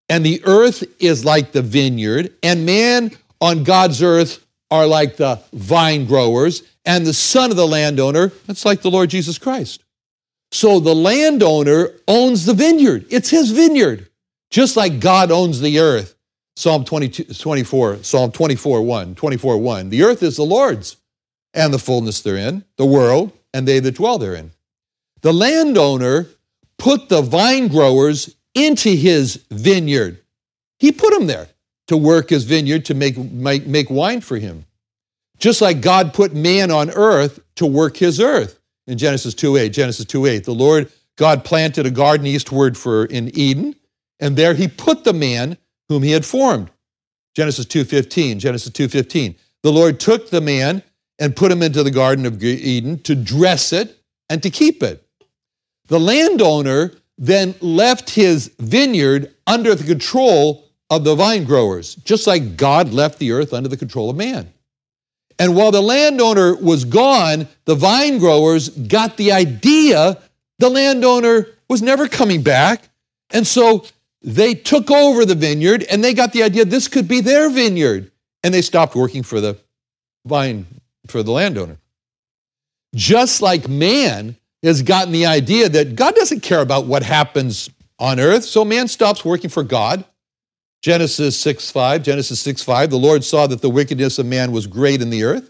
and 0.08 0.24
the 0.24 0.44
earth 0.46 0.84
is 1.00 1.26
like 1.26 1.52
the 1.52 1.64
vineyard, 1.64 2.32
and 2.44 2.64
man 2.64 3.10
on 3.42 3.64
God's 3.64 4.04
earth 4.04 4.46
are 4.70 4.86
like 4.86 5.18
the 5.18 5.42
vine 5.52 6.06
growers, 6.06 6.62
and 6.86 7.08
the 7.08 7.14
son 7.14 7.50
of 7.50 7.58
the 7.58 7.68
landowner, 7.68 8.32
that's 8.46 8.66
like 8.66 8.84
the 8.84 8.92
Lord 8.92 9.10
Jesus 9.10 9.40
Christ. 9.40 9.83
So 10.54 10.80
the 10.80 10.94
landowner 10.94 11.94
owns 12.08 12.46
the 12.46 12.54
vineyard. 12.54 13.08
It's 13.10 13.32
his 13.32 13.50
vineyard, 13.50 14.08
just 14.52 14.78
like 14.78 15.00
God 15.00 15.32
owns 15.32 15.60
the 15.60 15.80
earth. 15.80 16.16
Psalm 16.56 16.86
22, 16.86 17.34
24, 17.34 18.04
Psalm 18.04 18.32
24, 18.32 18.84
1, 18.84 19.16
24, 19.16 19.58
1. 19.58 19.90
The 19.90 20.04
earth 20.04 20.22
is 20.22 20.38
the 20.38 20.44
Lord's 20.44 20.98
and 21.56 21.74
the 21.74 21.80
fullness 21.80 22.22
therein, 22.22 22.64
the 22.78 22.86
world, 22.86 23.32
and 23.52 23.68
they 23.68 23.80
that 23.80 23.96
dwell 23.96 24.20
therein. 24.20 24.52
The 25.22 25.34
landowner 25.34 26.28
put 26.78 27.10
the 27.10 27.24
vine 27.24 27.68
growers 27.68 28.36
into 28.54 28.90
his 28.90 29.44
vineyard. 29.50 30.20
He 30.78 30.92
put 30.92 31.16
them 31.16 31.26
there 31.26 31.48
to 31.88 31.98
work 31.98 32.30
his 32.30 32.44
vineyard 32.44 32.86
to 32.86 32.94
make, 32.94 33.18
make, 33.18 33.66
make 33.66 33.90
wine 33.90 34.22
for 34.22 34.38
him. 34.38 34.66
Just 35.40 35.64
like 35.64 35.82
God 35.82 36.14
put 36.14 36.36
man 36.36 36.70
on 36.70 36.92
earth 36.92 37.40
to 37.56 37.66
work 37.66 37.98
his 37.98 38.20
earth 38.20 38.60
in 38.88 38.98
Genesis 38.98 39.34
2:8. 39.34 39.74
Genesis 39.74 40.06
2:8. 40.06 40.44
The 40.44 40.54
Lord 40.54 40.92
God 41.16 41.44
planted 41.44 41.86
a 41.86 41.92
garden 41.92 42.26
eastward 42.26 42.78
for 42.78 43.06
in 43.06 43.32
Eden, 43.38 43.76
and 44.20 44.36
there 44.36 44.54
he 44.54 44.68
put 44.68 45.04
the 45.04 45.14
man 45.14 45.58
whom 45.90 46.04
he 46.04 46.12
had 46.12 46.26
formed. 46.26 46.70
Genesis 47.36 47.66
2:15. 47.66 48.40
Genesis 48.40 48.72
2:15. 48.72 49.36
The 49.62 49.72
Lord 49.72 50.00
took 50.00 50.30
the 50.30 50.42
man 50.42 50.84
and 51.20 51.36
put 51.36 51.52
him 51.52 51.62
into 51.62 51.84
the 51.84 51.92
garden 51.92 52.26
of 52.26 52.44
Eden 52.44 53.00
to 53.04 53.16
dress 53.16 53.72
it 53.72 54.00
and 54.30 54.42
to 54.44 54.50
keep 54.50 54.84
it. 54.84 55.06
The 55.88 56.00
landowner 56.00 56.94
then 57.18 57.56
left 57.62 58.12
his 58.12 58.52
vineyard 58.60 59.34
under 59.46 59.76
the 59.76 59.84
control 59.84 60.66
of 60.90 61.04
the 61.04 61.16
vine 61.16 61.44
growers, 61.44 61.96
just 61.96 62.28
like 62.28 62.58
God 62.58 62.94
left 62.94 63.20
the 63.20 63.32
earth 63.32 63.54
under 63.54 63.70
the 63.70 63.78
control 63.78 64.10
of 64.10 64.16
man. 64.16 64.52
And 65.40 65.56
while 65.56 65.72
the 65.72 65.82
landowner 65.82 66.56
was 66.56 66.86
gone, 66.86 67.48
the 67.66 67.76
vine 67.76 68.20
growers 68.20 68.70
got 68.70 69.18
the 69.18 69.32
idea 69.32 70.22
the 70.60 70.70
landowner 70.70 71.48
was 71.68 71.82
never 71.82 72.08
coming 72.08 72.42
back. 72.42 72.90
And 73.32 73.46
so 73.46 73.86
they 74.22 74.54
took 74.54 74.92
over 74.92 75.26
the 75.26 75.36
vineyard 75.36 75.84
and 75.90 76.04
they 76.04 76.14
got 76.14 76.32
the 76.34 76.44
idea 76.44 76.66
this 76.66 76.88
could 76.88 77.08
be 77.08 77.20
their 77.20 77.50
vineyard. 77.50 78.12
And 78.44 78.54
they 78.54 78.62
stopped 78.62 78.96
working 78.96 79.24
for 79.24 79.42
the 79.42 79.58
vine, 80.26 80.66
for 81.08 81.24
the 81.24 81.32
landowner. 81.32 81.78
Just 82.96 83.42
like 83.42 83.68
man 83.68 84.38
has 84.62 84.82
gotten 84.82 85.12
the 85.12 85.26
idea 85.26 85.68
that 85.68 85.96
God 85.96 86.16
doesn't 86.16 86.42
care 86.42 86.62
about 86.62 86.86
what 86.86 87.04
happens 87.04 87.70
on 88.00 88.20
earth, 88.20 88.44
so 88.44 88.64
man 88.64 88.88
stops 88.88 89.26
working 89.26 89.50
for 89.50 89.64
God 89.64 90.06
Genesis 90.84 91.40
6 91.40 91.72
5, 91.72 92.04
Genesis 92.04 92.42
6 92.42 92.62
5, 92.62 92.90
the 92.90 92.98
Lord 92.98 93.24
saw 93.24 93.48
that 93.48 93.62
the 93.62 93.70
wickedness 93.70 94.20
of 94.20 94.26
man 94.26 94.52
was 94.52 94.68
great 94.68 95.02
in 95.02 95.10
the 95.10 95.24
earth, 95.24 95.50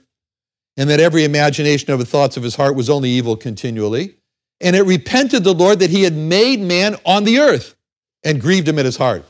and 0.77 0.87
that 0.91 0.99
every 0.99 1.23
imagination 1.23 1.91
of 1.91 1.97
the 1.97 2.05
thoughts 2.05 2.37
of 2.37 2.43
his 2.43 2.55
heart 2.55 2.75
was 2.75 2.87
only 2.87 3.09
evil 3.09 3.35
continually. 3.35 4.15
And 4.61 4.75
it 4.75 4.83
repented 4.83 5.43
the 5.43 5.53
Lord 5.53 5.79
that 5.79 5.89
he 5.89 6.03
had 6.03 6.13
made 6.13 6.59
man 6.59 6.95
on 7.03 7.23
the 7.23 7.39
earth 7.39 7.75
and 8.23 8.39
grieved 8.39 8.67
him 8.67 8.77
at 8.77 8.85
his 8.85 8.95
heart. 8.95 9.25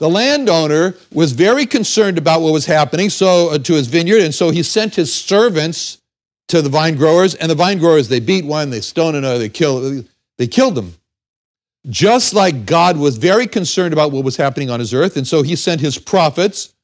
The 0.00 0.10
landowner 0.10 0.96
was 1.12 1.32
very 1.32 1.66
concerned 1.66 2.18
about 2.18 2.42
what 2.42 2.52
was 2.52 2.66
happening 2.66 3.08
so 3.08 3.50
uh, 3.52 3.58
to 3.58 3.74
his 3.74 3.86
vineyard, 3.86 4.22
and 4.22 4.34
so 4.34 4.50
he 4.50 4.64
sent 4.64 4.96
his 4.96 5.14
servants 5.14 6.02
to 6.48 6.60
the 6.60 6.68
vine 6.68 6.96
growers, 6.96 7.36
and 7.36 7.48
the 7.48 7.54
vine 7.54 7.78
growers 7.78 8.08
they 8.08 8.20
beat 8.20 8.44
one, 8.44 8.70
they 8.70 8.80
stoned 8.80 9.16
another, 9.16 9.38
they 9.38 9.48
killed, 9.48 10.04
they 10.36 10.48
killed 10.48 10.74
them 10.74 10.96
just 11.88 12.34
like 12.34 12.66
God 12.66 12.96
was 12.96 13.16
very 13.16 13.46
concerned 13.46 13.92
about 13.92 14.12
what 14.12 14.24
was 14.24 14.36
happening 14.36 14.70
on 14.70 14.80
his 14.80 14.92
earth, 14.92 15.16
and 15.16 15.26
so 15.26 15.42
he 15.42 15.56
sent 15.56 15.80
his 15.80 15.98
prophets, 15.98 16.74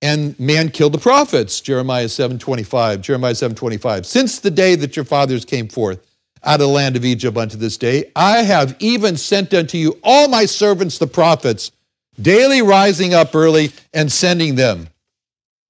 and 0.00 0.38
man 0.38 0.70
killed 0.70 0.92
the 0.92 0.98
prophets. 0.98 1.60
Jeremiah 1.60 2.08
7:25. 2.08 3.02
Jeremiah 3.02 3.34
7:25. 3.34 4.06
Since 4.06 4.38
the 4.38 4.50
day 4.50 4.74
that 4.76 4.96
your 4.96 5.04
fathers 5.04 5.44
came 5.44 5.68
forth 5.68 6.00
out 6.44 6.54
of 6.54 6.60
the 6.60 6.68
land 6.68 6.96
of 6.96 7.04
Egypt 7.04 7.36
unto 7.36 7.56
this 7.56 7.76
day, 7.76 8.10
I 8.14 8.42
have 8.42 8.76
even 8.78 9.16
sent 9.16 9.52
unto 9.52 9.76
you 9.76 9.98
all 10.02 10.28
my 10.28 10.46
servants 10.46 10.98
the 10.98 11.06
prophets, 11.06 11.72
daily 12.20 12.62
rising 12.62 13.12
up 13.12 13.34
early 13.34 13.72
and 13.92 14.10
sending 14.10 14.54
them. 14.54 14.88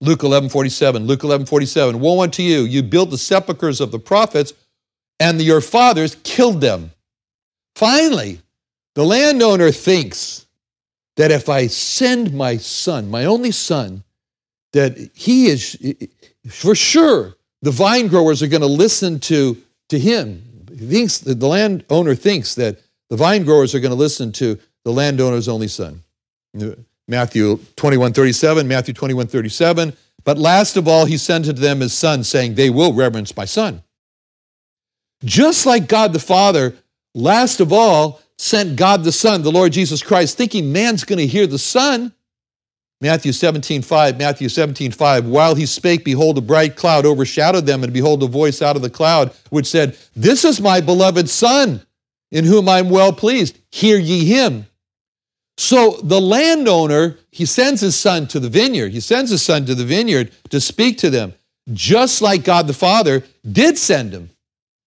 Luke 0.00 0.22
11:47. 0.22 1.06
Luke 1.06 1.24
11:47. 1.24 1.98
Woe 1.98 2.20
unto 2.20 2.42
you! 2.42 2.60
You 2.60 2.82
built 2.84 3.10
the 3.10 3.18
sepulchres 3.18 3.80
of 3.80 3.90
the 3.90 3.98
prophets, 3.98 4.52
and 5.18 5.42
your 5.42 5.60
fathers 5.60 6.16
killed 6.22 6.60
them. 6.60 6.92
Finally, 7.74 8.40
the 8.98 9.04
landowner 9.04 9.70
thinks 9.70 10.44
that 11.14 11.30
if 11.30 11.48
I 11.48 11.68
send 11.68 12.34
my 12.34 12.56
son, 12.56 13.08
my 13.08 13.26
only 13.26 13.52
son, 13.52 14.02
that 14.72 14.98
he 15.14 15.46
is, 15.46 15.78
for 16.48 16.74
sure, 16.74 17.36
the 17.62 17.70
vine 17.70 18.08
growers 18.08 18.42
are 18.42 18.48
going 18.48 18.62
to 18.62 18.66
listen 18.66 19.20
to, 19.20 19.56
to 19.90 20.00
him. 20.00 20.42
He 20.76 20.84
thinks, 20.84 21.18
the 21.18 21.46
landowner 21.46 22.16
thinks 22.16 22.56
that 22.56 22.80
the 23.08 23.14
vine 23.14 23.44
growers 23.44 23.72
are 23.72 23.78
going 23.78 23.92
to 23.92 23.96
listen 23.96 24.32
to 24.32 24.58
the 24.84 24.92
landowner's 24.92 25.46
only 25.46 25.68
son. 25.68 26.02
Matthew 27.06 27.60
21, 27.76 28.12
37, 28.12 28.66
Matthew 28.66 28.94
21, 28.94 29.28
37. 29.28 29.96
But 30.24 30.38
last 30.38 30.76
of 30.76 30.88
all, 30.88 31.04
he 31.04 31.18
sent 31.18 31.44
to 31.44 31.52
them 31.52 31.78
his 31.78 31.92
son, 31.92 32.24
saying, 32.24 32.56
They 32.56 32.68
will 32.68 32.92
reverence 32.92 33.36
my 33.36 33.44
son. 33.44 33.80
Just 35.24 35.66
like 35.66 35.86
God 35.86 36.12
the 36.12 36.18
Father, 36.18 36.74
last 37.14 37.60
of 37.60 37.72
all, 37.72 38.20
sent 38.38 38.76
God 38.76 39.04
the 39.04 39.12
Son, 39.12 39.42
the 39.42 39.52
Lord 39.52 39.72
Jesus 39.72 40.02
Christ, 40.02 40.36
thinking 40.36 40.72
man's 40.72 41.04
going 41.04 41.18
to 41.18 41.26
hear 41.26 41.46
the 41.46 41.58
Son. 41.58 42.12
Matthew 43.00 43.32
17, 43.32 43.82
5, 43.82 44.18
Matthew 44.18 44.48
17, 44.48 44.90
5. 44.90 45.26
While 45.26 45.54
he 45.54 45.66
spake, 45.66 46.04
behold, 46.04 46.38
a 46.38 46.40
bright 46.40 46.74
cloud 46.74 47.06
overshadowed 47.06 47.66
them, 47.66 47.84
and 47.84 47.92
behold, 47.92 48.22
a 48.22 48.26
voice 48.26 48.60
out 48.60 48.76
of 48.76 48.82
the 48.82 48.90
cloud 48.90 49.32
which 49.50 49.66
said, 49.66 49.96
This 50.16 50.44
is 50.44 50.60
my 50.60 50.80
beloved 50.80 51.28
Son, 51.28 51.80
in 52.32 52.44
whom 52.44 52.68
I'm 52.68 52.90
well 52.90 53.12
pleased. 53.12 53.58
Hear 53.70 53.98
ye 53.98 54.24
him. 54.24 54.66
So 55.56 55.98
the 56.02 56.20
landowner, 56.20 57.18
he 57.32 57.44
sends 57.44 57.80
his 57.80 57.96
son 57.96 58.28
to 58.28 58.38
the 58.38 58.48
vineyard. 58.48 58.92
He 58.92 59.00
sends 59.00 59.30
his 59.30 59.42
son 59.42 59.66
to 59.66 59.74
the 59.74 59.84
vineyard 59.84 60.30
to 60.50 60.60
speak 60.60 60.98
to 60.98 61.10
them, 61.10 61.34
just 61.72 62.22
like 62.22 62.44
God 62.44 62.68
the 62.68 62.72
Father 62.72 63.24
did 63.50 63.76
send 63.76 64.12
him 64.12 64.30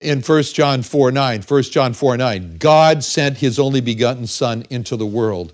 in 0.01 0.21
1 0.21 0.43
John 0.43 0.81
4 0.81 1.11
9. 1.11 1.41
1 1.41 1.63
John 1.63 1.93
4 1.93 2.17
9. 2.17 2.57
God 2.57 3.03
sent 3.03 3.37
his 3.37 3.59
only 3.59 3.81
begotten 3.81 4.27
Son 4.27 4.65
into 4.69 4.95
the 4.95 5.05
world. 5.05 5.53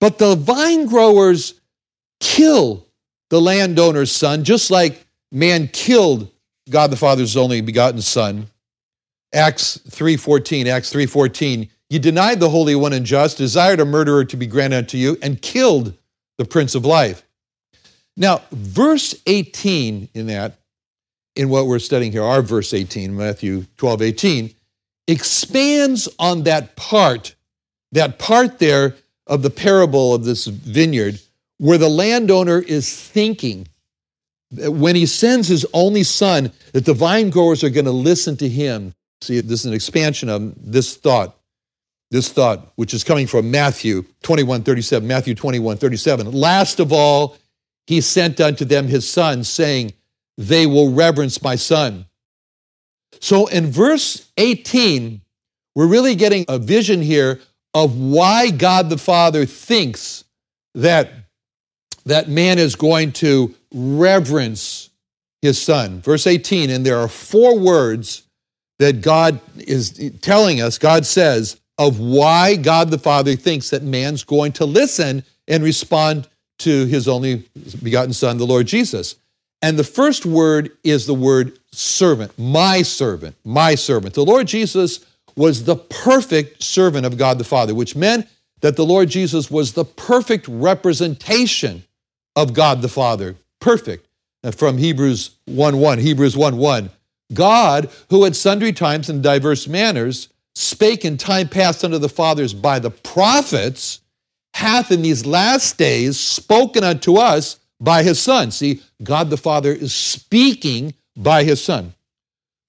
But 0.00 0.18
the 0.18 0.36
vine 0.36 0.86
growers 0.86 1.60
kill 2.20 2.86
the 3.30 3.40
landowner's 3.40 4.12
son, 4.12 4.44
just 4.44 4.70
like 4.70 5.06
man 5.32 5.68
killed 5.68 6.30
God 6.70 6.90
the 6.90 6.96
Father's 6.96 7.36
only 7.36 7.60
begotten 7.60 8.02
Son. 8.02 8.48
Acts 9.32 9.78
3:14, 9.88 10.66
Acts 10.66 10.90
3:14. 10.90 11.68
You 11.88 11.98
denied 11.98 12.40
the 12.40 12.50
Holy 12.50 12.74
One 12.74 12.92
and 12.92 13.06
just, 13.06 13.38
desired 13.38 13.80
a 13.80 13.84
murderer 13.84 14.24
to 14.24 14.36
be 14.36 14.46
granted 14.46 14.76
unto 14.76 14.98
you, 14.98 15.18
and 15.22 15.40
killed 15.40 15.94
the 16.38 16.44
Prince 16.44 16.74
of 16.74 16.84
Life. 16.84 17.22
Now, 18.16 18.42
verse 18.50 19.14
18 19.26 20.08
in 20.14 20.26
that 20.26 20.58
in 21.36 21.48
what 21.50 21.66
we're 21.66 21.78
studying 21.78 22.12
here, 22.12 22.22
our 22.22 22.42
verse 22.42 22.72
18, 22.74 23.14
Matthew 23.14 23.66
12, 23.76 24.02
18, 24.02 24.54
expands 25.06 26.08
on 26.18 26.42
that 26.44 26.74
part, 26.76 27.34
that 27.92 28.18
part 28.18 28.58
there 28.58 28.96
of 29.26 29.42
the 29.42 29.50
parable 29.50 30.14
of 30.14 30.24
this 30.24 30.46
vineyard, 30.46 31.20
where 31.58 31.78
the 31.78 31.88
landowner 31.88 32.58
is 32.58 33.00
thinking 33.00 33.68
when 34.50 34.94
he 34.94 35.06
sends 35.06 35.48
his 35.48 35.66
only 35.72 36.02
son 36.02 36.52
that 36.72 36.84
the 36.84 36.94
vine 36.94 37.30
growers 37.30 37.64
are 37.64 37.70
going 37.70 37.84
to 37.84 37.90
listen 37.90 38.36
to 38.36 38.48
him. 38.48 38.94
See, 39.20 39.40
this 39.40 39.60
is 39.60 39.66
an 39.66 39.74
expansion 39.74 40.28
of 40.28 40.54
this 40.56 40.96
thought. 40.96 41.36
this 42.10 42.30
thought, 42.30 42.72
which 42.76 42.94
is 42.94 43.02
coming 43.02 43.26
from 43.26 43.50
Matthew 43.50 44.04
21 44.22 44.62
37. 44.62 45.06
Matthew 45.06 45.34
21 45.34 45.76
37. 45.76 46.30
Last 46.30 46.78
of 46.78 46.92
all, 46.92 47.36
he 47.86 48.00
sent 48.00 48.40
unto 48.40 48.64
them 48.64 48.86
his 48.86 49.08
son, 49.08 49.42
saying, 49.42 49.92
They 50.36 50.66
will 50.66 50.92
reverence 50.92 51.42
my 51.42 51.56
son. 51.56 52.06
So 53.20 53.46
in 53.46 53.70
verse 53.70 54.30
18, 54.36 55.20
we're 55.74 55.86
really 55.86 56.14
getting 56.14 56.44
a 56.48 56.58
vision 56.58 57.02
here 57.02 57.40
of 57.74 57.98
why 57.98 58.50
God 58.50 58.88
the 58.88 58.98
Father 58.98 59.46
thinks 59.46 60.24
that, 60.74 61.10
that 62.04 62.28
man 62.28 62.58
is 62.58 62.76
going 62.76 63.12
to 63.12 63.54
reverence 63.72 64.90
his 65.42 65.60
son. 65.60 66.00
Verse 66.00 66.26
18, 66.26 66.70
and 66.70 66.84
there 66.84 66.98
are 66.98 67.08
four 67.08 67.58
words 67.58 68.22
that 68.78 69.00
God 69.00 69.40
is 69.56 70.12
telling 70.20 70.60
us, 70.60 70.78
God 70.78 71.06
says, 71.06 71.60
of 71.78 72.00
why 72.00 72.56
God 72.56 72.90
the 72.90 72.98
Father 72.98 73.36
thinks 73.36 73.70
that 73.70 73.82
man's 73.82 74.24
going 74.24 74.52
to 74.52 74.64
listen 74.64 75.24
and 75.48 75.62
respond 75.62 76.28
to 76.58 76.86
his 76.86 77.06
only 77.06 77.44
begotten 77.82 78.12
Son, 78.12 78.38
the 78.38 78.46
Lord 78.46 78.66
Jesus. 78.66 79.16
And 79.62 79.78
the 79.78 79.84
first 79.84 80.26
word 80.26 80.70
is 80.84 81.06
the 81.06 81.14
word 81.14 81.58
servant, 81.72 82.38
my 82.38 82.82
servant, 82.82 83.36
my 83.44 83.74
servant. 83.74 84.14
The 84.14 84.24
Lord 84.24 84.46
Jesus 84.46 85.04
was 85.36 85.64
the 85.64 85.76
perfect 85.76 86.62
servant 86.62 87.06
of 87.06 87.16
God 87.18 87.38
the 87.38 87.44
Father, 87.44 87.74
which 87.74 87.96
meant 87.96 88.26
that 88.60 88.76
the 88.76 88.84
Lord 88.84 89.08
Jesus 89.08 89.50
was 89.50 89.72
the 89.72 89.84
perfect 89.84 90.46
representation 90.48 91.84
of 92.34 92.54
God 92.54 92.82
the 92.82 92.88
Father. 92.88 93.36
Perfect. 93.60 94.06
From 94.54 94.78
Hebrews 94.78 95.30
1 95.46 95.78
1, 95.78 95.98
Hebrews 95.98 96.36
1 96.36 96.56
1. 96.56 96.90
God, 97.34 97.90
who 98.10 98.24
at 98.24 98.36
sundry 98.36 98.72
times 98.72 99.10
in 99.10 99.20
diverse 99.20 99.66
manners 99.66 100.28
spake 100.54 101.04
in 101.04 101.16
time 101.18 101.48
past 101.48 101.84
unto 101.84 101.98
the 101.98 102.08
fathers 102.08 102.54
by 102.54 102.78
the 102.78 102.90
prophets, 102.90 104.00
hath 104.54 104.90
in 104.90 105.02
these 105.02 105.26
last 105.26 105.76
days 105.76 106.18
spoken 106.18 106.84
unto 106.84 107.16
us 107.16 107.58
by 107.80 108.02
his 108.02 108.20
Son. 108.20 108.50
See, 108.50 108.82
God 109.02 109.30
the 109.30 109.36
Father 109.36 109.72
is 109.72 109.94
speaking 109.94 110.94
by 111.16 111.44
his 111.44 111.62
Son. 111.62 111.94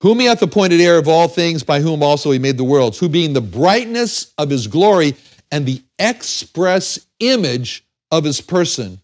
Whom 0.02 0.20
he 0.20 0.26
hath 0.26 0.42
appointed 0.42 0.80
heir 0.80 0.98
of 0.98 1.08
all 1.08 1.28
things, 1.28 1.64
by 1.64 1.82
whom 1.82 2.04
also 2.04 2.32
he 2.32 2.40
made 2.40 2.58
the 2.58 2.64
worlds, 2.64 3.00
who 3.00 3.10
being 3.10 3.34
the 3.34 3.42
brightness 3.42 4.34
of 4.38 4.50
his 4.50 4.68
glory 4.68 5.16
and 5.52 5.66
the 5.66 5.82
express 5.98 7.00
image 7.20 7.84
of 8.12 8.24
his 8.24 8.42
person. 8.42 9.00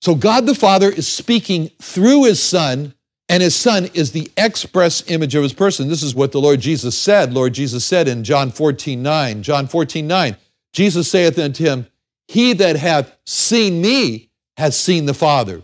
So 0.00 0.14
God 0.14 0.46
the 0.46 0.54
Father 0.54 0.90
is 0.90 1.06
speaking 1.06 1.70
through 1.80 2.24
his 2.24 2.42
Son 2.42 2.94
and 3.28 3.42
his 3.42 3.54
son 3.54 3.86
is 3.92 4.12
the 4.12 4.30
express 4.36 5.08
image 5.10 5.34
of 5.34 5.42
his 5.42 5.52
person. 5.52 5.88
This 5.88 6.02
is 6.02 6.14
what 6.14 6.32
the 6.32 6.40
Lord 6.40 6.60
Jesus 6.60 6.96
said. 6.96 7.34
Lord 7.34 7.52
Jesus 7.52 7.84
said 7.84 8.08
in 8.08 8.24
John 8.24 8.50
14, 8.50 9.02
9. 9.02 9.42
John 9.42 9.66
14, 9.66 10.06
9. 10.06 10.36
Jesus 10.72 11.10
saith 11.10 11.38
unto 11.38 11.64
him, 11.64 11.86
He 12.26 12.54
that 12.54 12.76
hath 12.76 13.14
seen 13.26 13.82
me 13.82 14.27
has 14.58 14.78
seen 14.78 15.06
the 15.06 15.14
Father. 15.14 15.62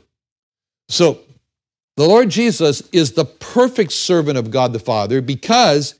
So 0.88 1.18
the 1.96 2.06
Lord 2.06 2.30
Jesus 2.30 2.88
is 2.92 3.12
the 3.12 3.24
perfect 3.24 3.92
servant 3.92 4.38
of 4.38 4.50
God 4.50 4.72
the 4.72 4.78
Father 4.78 5.20
because 5.20 5.96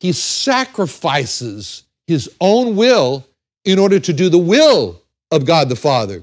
he 0.00 0.12
sacrifices 0.12 1.82
his 2.06 2.30
own 2.40 2.76
will 2.76 3.26
in 3.64 3.78
order 3.78 3.98
to 3.98 4.12
do 4.12 4.28
the 4.28 4.38
will 4.38 5.02
of 5.30 5.44
God 5.44 5.68
the 5.68 5.76
Father. 5.76 6.22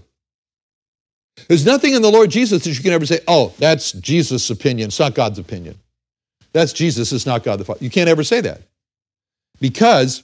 There's 1.50 1.66
nothing 1.66 1.94
in 1.94 2.02
the 2.02 2.10
Lord 2.10 2.32
Jesus 2.32 2.64
that 2.64 2.72
you 2.72 2.82
can 2.82 2.94
ever 2.94 3.06
say, 3.06 3.20
oh, 3.28 3.54
that's 3.60 3.92
Jesus' 3.92 4.50
opinion. 4.50 4.88
It's 4.88 5.00
not 5.00 5.14
God's 5.16 5.38
opinion. 5.38 5.78
That's 6.54 6.72
Jesus, 6.72 7.12
it's 7.12 7.26
not 7.26 7.44
God 7.44 7.60
the 7.60 7.66
Father. 7.66 7.84
You 7.84 7.90
can't 7.90 8.10
ever 8.10 8.24
say 8.24 8.40
that. 8.40 8.62
Because 9.60 10.24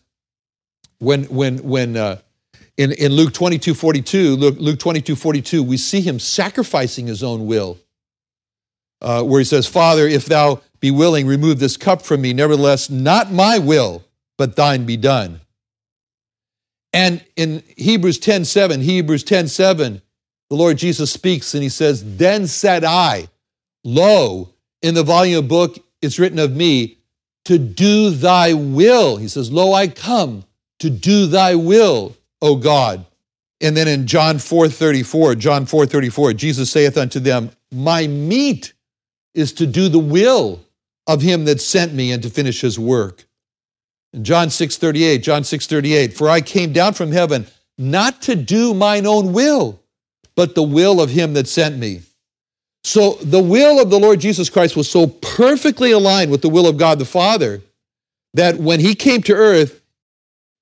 when, 0.99 1.25
when, 1.25 1.57
when 1.63 1.97
uh, 1.97 2.19
in, 2.77 2.91
in 2.93 3.11
Luke 3.11 3.33
22 3.33 3.73
42, 3.73 4.35
Luke, 4.35 4.55
Luke 4.59 4.79
22 4.79 5.15
42, 5.15 5.63
we 5.63 5.77
see 5.77 6.01
him 6.01 6.19
sacrificing 6.19 7.07
his 7.07 7.23
own 7.23 7.45
will, 7.45 7.77
uh, 9.01 9.23
where 9.23 9.39
he 9.39 9.45
says, 9.45 9.67
Father, 9.67 10.07
if 10.07 10.25
thou 10.25 10.61
be 10.79 10.91
willing, 10.91 11.27
remove 11.27 11.59
this 11.59 11.77
cup 11.77 12.01
from 12.01 12.21
me. 12.21 12.33
Nevertheless, 12.33 12.89
not 12.89 13.31
my 13.31 13.59
will, 13.59 14.03
but 14.37 14.55
thine 14.55 14.85
be 14.85 14.97
done. 14.97 15.41
And 16.93 17.23
in 17.35 17.63
Hebrews 17.77 18.17
10 18.19 18.45
7, 18.45 18.81
Hebrews 18.81 19.23
10 19.23 19.47
7, 19.47 20.01
the 20.49 20.55
Lord 20.55 20.77
Jesus 20.77 21.11
speaks 21.11 21.53
and 21.53 21.63
he 21.63 21.69
says, 21.69 22.17
Then 22.17 22.47
said 22.47 22.83
I, 22.83 23.29
Lo, 23.83 24.49
in 24.81 24.95
the 24.95 25.03
volume 25.03 25.39
of 25.39 25.47
book 25.47 25.77
it's 26.01 26.19
written 26.19 26.39
of 26.39 26.55
me, 26.55 26.97
to 27.45 27.57
do 27.57 28.09
thy 28.09 28.53
will. 28.53 29.17
He 29.17 29.27
says, 29.27 29.51
Lo, 29.51 29.73
I 29.73 29.87
come 29.87 30.43
to 30.79 30.89
do 30.89 31.27
thy 31.27 31.55
will, 31.55 32.15
O 32.41 32.55
God. 32.55 33.05
And 33.59 33.77
then 33.77 33.87
in 33.87 34.07
John 34.07 34.39
4 34.39 34.69
34, 34.69 35.35
John 35.35 35.65
4 35.65 35.85
34, 35.85 36.33
Jesus 36.33 36.71
saith 36.71 36.97
unto 36.97 37.19
them, 37.19 37.51
My 37.71 38.07
meat 38.07 38.73
is 39.33 39.53
to 39.53 39.67
do 39.67 39.87
the 39.87 39.99
will 39.99 40.61
of 41.07 41.21
him 41.21 41.45
that 41.45 41.61
sent 41.61 41.93
me 41.93 42.11
and 42.11 42.21
to 42.23 42.29
finish 42.29 42.61
his 42.61 42.79
work. 42.79 43.25
In 44.13 44.23
John 44.23 44.49
6 44.49 44.77
38, 44.77 45.19
John 45.19 45.43
6 45.43 45.67
38, 45.67 46.13
For 46.13 46.29
I 46.29 46.41
came 46.41 46.73
down 46.73 46.93
from 46.93 47.11
heaven 47.11 47.45
not 47.77 48.21
to 48.23 48.35
do 48.35 48.73
mine 48.73 49.05
own 49.05 49.33
will 49.33 49.81
but 50.35 50.55
the 50.55 50.63
will 50.63 51.01
of 51.01 51.09
him 51.09 51.33
that 51.33 51.47
sent 51.47 51.77
me. 51.77 52.01
So 52.83 53.13
the 53.21 53.41
will 53.41 53.79
of 53.79 53.89
the 53.89 53.99
Lord 53.99 54.19
Jesus 54.19 54.49
Christ 54.49 54.75
was 54.75 54.89
so 54.89 55.07
perfectly 55.07 55.91
aligned 55.91 56.31
with 56.31 56.41
the 56.41 56.49
will 56.49 56.67
of 56.67 56.77
God 56.77 56.99
the 56.99 57.05
Father 57.05 57.61
that 58.33 58.57
when 58.57 58.79
he 58.79 58.95
came 58.95 59.21
to 59.23 59.33
earth, 59.33 59.80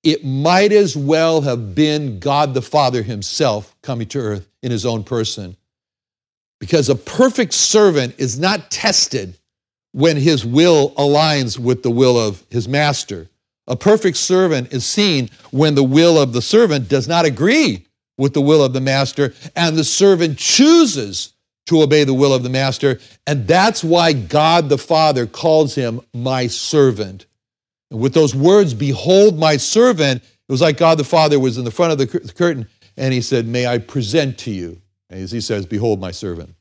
it 0.04 0.24
might 0.24 0.72
as 0.72 0.96
well 0.96 1.42
have 1.42 1.76
been 1.76 2.20
God 2.20 2.54
the 2.54 2.62
Father 2.62 3.04
himself 3.04 3.76
coming 3.82 4.08
to 4.10 4.20
earth 4.20 4.50
in 4.64 4.72
his 4.72 4.86
own 4.86 5.04
person. 5.04 5.58
Because 6.60 6.90
a 6.90 6.96
perfect 6.96 7.54
servant 7.54 8.16
is 8.18 8.40
not 8.40 8.70
tested 8.72 9.38
when 9.92 10.18
his 10.18 10.46
will 10.46 10.92
aligns 10.92 11.58
with 11.58 11.84
the 11.84 11.92
will 11.92 12.18
of 12.18 12.46
his 12.50 12.68
master. 12.68 13.30
A 13.68 13.76
perfect 13.76 14.18
servant 14.18 14.74
is 14.74 14.86
seen 14.86 15.30
when 15.52 15.76
the 15.76 15.84
will 15.84 16.20
of 16.20 16.34
the 16.34 16.42
servant 16.42 16.90
does 16.90 17.08
not 17.08 17.26
agree 17.26 17.86
with 18.18 18.34
the 18.34 18.42
will 18.42 18.64
of 18.64 18.74
the 18.74 18.82
master, 18.82 19.34
and 19.56 19.78
the 19.78 19.84
servant 19.84 20.38
chooses 20.38 21.34
to 21.68 21.82
obey 21.82 22.04
the 22.04 22.14
will 22.14 22.34
of 22.34 22.44
the 22.44 22.50
master. 22.50 23.00
And 23.26 23.48
that's 23.48 23.84
why 23.84 24.12
God 24.12 24.68
the 24.70 24.78
Father 24.78 25.26
calls 25.26 25.76
him 25.76 26.02
my 26.14 26.48
servant. 26.48 27.28
And 27.92 28.00
with 28.00 28.14
those 28.14 28.36
words, 28.36 28.74
behold 28.74 29.38
my 29.38 29.58
servant, 29.58 30.24
it 30.24 30.52
was 30.52 30.62
like 30.62 30.78
God 30.78 30.98
the 30.98 31.04
Father 31.04 31.40
was 31.40 31.58
in 31.58 31.66
the 31.66 31.72
front 31.72 31.92
of 31.92 31.98
the 31.98 32.08
curtain 32.08 32.68
and 32.98 33.14
he 33.14 33.22
said, 33.22 33.48
May 33.48 33.66
I 33.66 33.78
present 33.78 34.38
to 34.40 34.52
you. 34.52 34.82
And 35.10 35.22
as 35.22 35.32
he 35.32 35.42
says, 35.42 35.66
Behold 35.66 36.00
my 36.00 36.12
servant. 36.12 36.56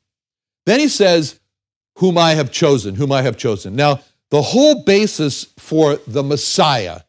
Then 0.65 0.79
he 0.79 0.87
says, 0.87 1.39
Whom 1.97 2.17
I 2.17 2.33
have 2.33 2.51
chosen, 2.51 2.95
whom 2.95 3.11
I 3.11 3.21
have 3.21 3.37
chosen. 3.37 3.75
Now, 3.75 4.01
the 4.31 4.41
whole 4.41 4.83
basis 4.83 5.45
for 5.57 5.97
the 6.07 6.23
Messiah 6.23 7.01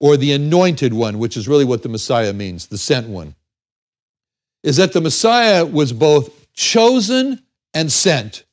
or 0.00 0.16
the 0.16 0.32
anointed 0.32 0.92
one, 0.92 1.18
which 1.18 1.36
is 1.36 1.46
really 1.46 1.64
what 1.64 1.82
the 1.82 1.88
Messiah 1.88 2.32
means, 2.32 2.66
the 2.66 2.78
sent 2.78 3.08
one, 3.08 3.34
is 4.62 4.76
that 4.76 4.92
the 4.92 5.00
Messiah 5.00 5.64
was 5.64 5.92
both 5.92 6.52
chosen 6.54 7.42
and 7.74 7.92
sent. 7.92 8.44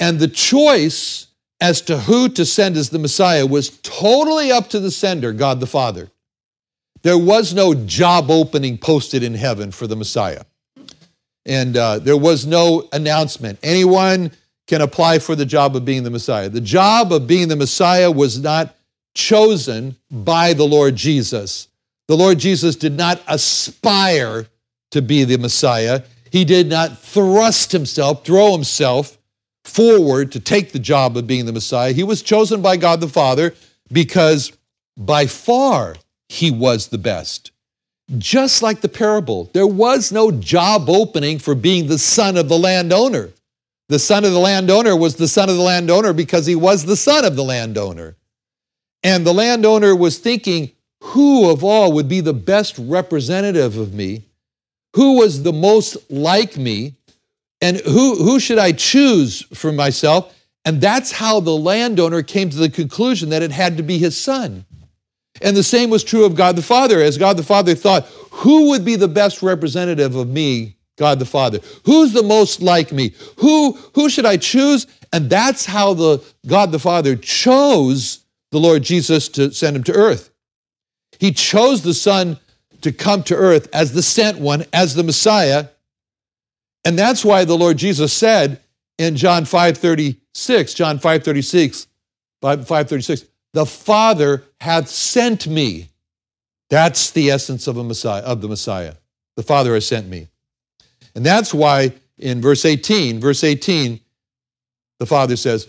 And 0.00 0.18
the 0.18 0.28
choice 0.28 1.27
as 1.60 1.80
to 1.82 1.98
who 1.98 2.28
to 2.30 2.44
send 2.44 2.76
as 2.76 2.90
the 2.90 2.98
Messiah 2.98 3.46
was 3.46 3.70
totally 3.80 4.52
up 4.52 4.68
to 4.70 4.80
the 4.80 4.90
sender, 4.90 5.32
God 5.32 5.60
the 5.60 5.66
Father. 5.66 6.10
There 7.02 7.18
was 7.18 7.54
no 7.54 7.74
job 7.74 8.30
opening 8.30 8.78
posted 8.78 9.22
in 9.22 9.34
heaven 9.34 9.70
for 9.70 9.86
the 9.86 9.96
Messiah. 9.96 10.42
And 11.46 11.76
uh, 11.76 11.98
there 11.98 12.16
was 12.16 12.46
no 12.46 12.88
announcement. 12.92 13.58
Anyone 13.62 14.32
can 14.66 14.82
apply 14.82 15.18
for 15.18 15.34
the 15.34 15.46
job 15.46 15.74
of 15.74 15.84
being 15.84 16.02
the 16.02 16.10
Messiah. 16.10 16.48
The 16.48 16.60
job 16.60 17.12
of 17.12 17.26
being 17.26 17.48
the 17.48 17.56
Messiah 17.56 18.10
was 18.10 18.38
not 18.38 18.76
chosen 19.14 19.96
by 20.10 20.52
the 20.52 20.64
Lord 20.64 20.94
Jesus. 20.94 21.68
The 22.06 22.16
Lord 22.16 22.38
Jesus 22.38 22.76
did 22.76 22.96
not 22.96 23.20
aspire 23.26 24.46
to 24.90 25.02
be 25.02 25.24
the 25.24 25.38
Messiah. 25.38 26.02
He 26.30 26.44
did 26.44 26.68
not 26.68 26.98
thrust 26.98 27.72
himself, 27.72 28.24
throw 28.24 28.52
himself 28.52 29.17
forward 29.68 30.32
to 30.32 30.40
take 30.40 30.72
the 30.72 30.78
job 30.78 31.16
of 31.16 31.26
being 31.26 31.46
the 31.46 31.52
Messiah. 31.52 31.92
He 31.92 32.02
was 32.02 32.22
chosen 32.22 32.62
by 32.62 32.76
God 32.76 33.00
the 33.00 33.08
Father 33.08 33.54
because 33.92 34.52
by 34.96 35.26
far 35.26 35.96
he 36.28 36.50
was 36.50 36.88
the 36.88 36.98
best. 36.98 37.52
Just 38.16 38.62
like 38.62 38.80
the 38.80 38.88
parable, 38.88 39.50
there 39.52 39.66
was 39.66 40.10
no 40.10 40.30
job 40.30 40.88
opening 40.88 41.38
for 41.38 41.54
being 41.54 41.86
the 41.86 41.98
son 41.98 42.36
of 42.36 42.48
the 42.48 42.58
landowner. 42.58 43.30
The 43.88 43.98
son 43.98 44.24
of 44.24 44.32
the 44.32 44.38
landowner 44.38 44.96
was 44.96 45.16
the 45.16 45.28
son 45.28 45.48
of 45.48 45.56
the 45.56 45.62
landowner 45.62 46.12
because 46.12 46.46
he 46.46 46.54
was 46.54 46.84
the 46.84 46.96
son 46.96 47.24
of 47.24 47.36
the 47.36 47.44
landowner. 47.44 48.16
And 49.02 49.26
the 49.26 49.34
landowner 49.34 49.94
was 49.94 50.18
thinking, 50.18 50.72
who 51.02 51.50
of 51.50 51.62
all 51.62 51.92
would 51.92 52.08
be 52.08 52.20
the 52.20 52.34
best 52.34 52.76
representative 52.78 53.76
of 53.76 53.94
me? 53.94 54.24
who 54.94 55.18
was 55.18 55.42
the 55.42 55.52
most 55.52 55.96
like 56.10 56.56
me 56.56 56.96
and 57.60 57.78
who, 57.78 58.16
who 58.16 58.38
should 58.38 58.58
I 58.58 58.72
choose 58.72 59.42
for 59.54 59.72
myself? 59.72 60.34
And 60.64 60.80
that's 60.80 61.10
how 61.10 61.40
the 61.40 61.56
landowner 61.56 62.22
came 62.22 62.50
to 62.50 62.56
the 62.56 62.70
conclusion 62.70 63.30
that 63.30 63.42
it 63.42 63.50
had 63.50 63.76
to 63.78 63.82
be 63.82 63.98
his 63.98 64.16
son. 64.16 64.64
And 65.40 65.56
the 65.56 65.62
same 65.62 65.90
was 65.90 66.04
true 66.04 66.24
of 66.24 66.34
God 66.34 66.56
the 66.56 66.62
Father, 66.62 67.00
as 67.00 67.16
God 67.16 67.36
the 67.36 67.42
Father 67.42 67.74
thought, 67.74 68.06
who 68.30 68.70
would 68.70 68.84
be 68.84 68.96
the 68.96 69.08
best 69.08 69.42
representative 69.42 70.14
of 70.14 70.28
me, 70.28 70.76
God 70.96 71.18
the 71.18 71.24
Father? 71.24 71.60
Who's 71.84 72.12
the 72.12 72.22
most 72.22 72.60
like 72.60 72.92
me? 72.92 73.14
Who, 73.38 73.72
who 73.94 74.08
should 74.08 74.26
I 74.26 74.36
choose? 74.36 74.86
And 75.12 75.30
that's 75.30 75.64
how 75.64 75.94
the 75.94 76.22
God 76.46 76.72
the 76.72 76.78
Father 76.78 77.16
chose 77.16 78.24
the 78.50 78.58
Lord 78.58 78.82
Jesus 78.82 79.28
to 79.30 79.52
send 79.52 79.76
him 79.76 79.84
to 79.84 79.94
earth. 79.94 80.30
He 81.18 81.32
chose 81.32 81.82
the 81.82 81.94
Son 81.94 82.38
to 82.82 82.92
come 82.92 83.22
to 83.24 83.34
earth 83.34 83.68
as 83.72 83.92
the 83.92 84.02
sent 84.02 84.38
one, 84.38 84.64
as 84.72 84.94
the 84.94 85.02
Messiah. 85.02 85.68
And 86.88 86.98
that's 86.98 87.22
why 87.22 87.44
the 87.44 87.54
Lord 87.54 87.76
Jesus 87.76 88.14
said 88.14 88.62
in 88.96 89.14
John 89.14 89.44
5:36, 89.44 90.74
John 90.74 90.98
5:36, 90.98 91.86
5:36, 92.40 93.26
the 93.52 93.66
Father 93.66 94.44
hath 94.58 94.88
sent 94.88 95.46
me. 95.46 95.90
That's 96.70 97.10
the 97.10 97.30
essence 97.30 97.66
of 97.66 97.76
a 97.76 97.84
Messiah, 97.84 98.22
of 98.22 98.40
the 98.40 98.48
Messiah. 98.48 98.94
The 99.36 99.42
Father 99.42 99.74
has 99.74 99.86
sent 99.86 100.08
me. 100.08 100.28
And 101.14 101.26
that's 101.26 101.52
why 101.52 101.92
in 102.16 102.40
verse 102.40 102.64
18, 102.64 103.20
verse 103.20 103.44
18, 103.44 104.00
the 104.98 105.04
Father 105.04 105.36
says, 105.36 105.68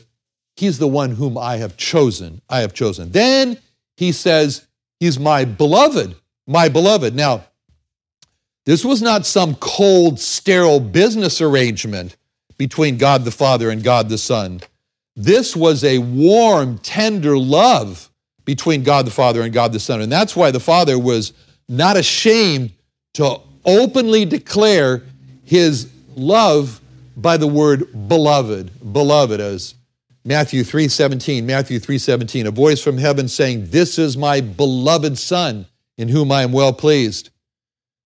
He's 0.55 0.79
the 0.79 0.87
one 0.87 1.11
whom 1.11 1.37
I 1.37 1.57
have 1.57 1.75
chosen. 1.75 2.41
I 2.47 2.61
have 2.61 2.73
chosen. 2.73 3.11
Then 3.11 3.57
he 3.97 4.13
says, 4.13 4.67
He's 5.01 5.19
my 5.19 5.43
beloved, 5.43 6.15
my 6.47 6.69
beloved. 6.69 7.13
Now, 7.13 7.43
this 8.65 8.85
was 8.85 9.01
not 9.01 9.25
some 9.25 9.55
cold, 9.55 10.19
sterile 10.19 10.79
business 10.79 11.41
arrangement 11.41 12.15
between 12.57 12.97
God 12.97 13.25
the 13.25 13.31
Father 13.31 13.69
and 13.69 13.83
God 13.83 14.09
the 14.09 14.17
Son. 14.17 14.61
This 15.15 15.55
was 15.55 15.83
a 15.83 15.97
warm, 15.99 16.77
tender 16.79 17.37
love 17.37 18.09
between 18.45 18.83
God 18.83 19.05
the 19.05 19.11
Father 19.11 19.41
and 19.41 19.53
God 19.53 19.73
the 19.73 19.79
Son. 19.79 20.01
And 20.01 20.11
that's 20.11 20.35
why 20.35 20.51
the 20.51 20.59
Father 20.59 20.97
was 20.97 21.33
not 21.67 21.97
ashamed 21.97 22.71
to 23.13 23.39
openly 23.65 24.25
declare 24.25 25.03
his 25.43 25.89
love 26.15 26.81
by 27.15 27.37
the 27.37 27.47
word 27.47 28.07
beloved. 28.07 28.93
Beloved, 28.93 29.39
as 29.39 29.75
Matthew 30.23 30.63
3:17, 30.63 31.45
Matthew 31.45 31.79
3:17, 31.79 32.45
a 32.45 32.51
voice 32.51 32.81
from 32.81 32.97
heaven 32.97 33.27
saying, 33.27 33.67
"This 33.71 33.97
is 33.97 34.17
my 34.17 34.41
beloved 34.41 35.17
son, 35.17 35.65
in 35.97 36.09
whom 36.09 36.31
I 36.31 36.43
am 36.43 36.51
well 36.51 36.73
pleased." 36.73 37.29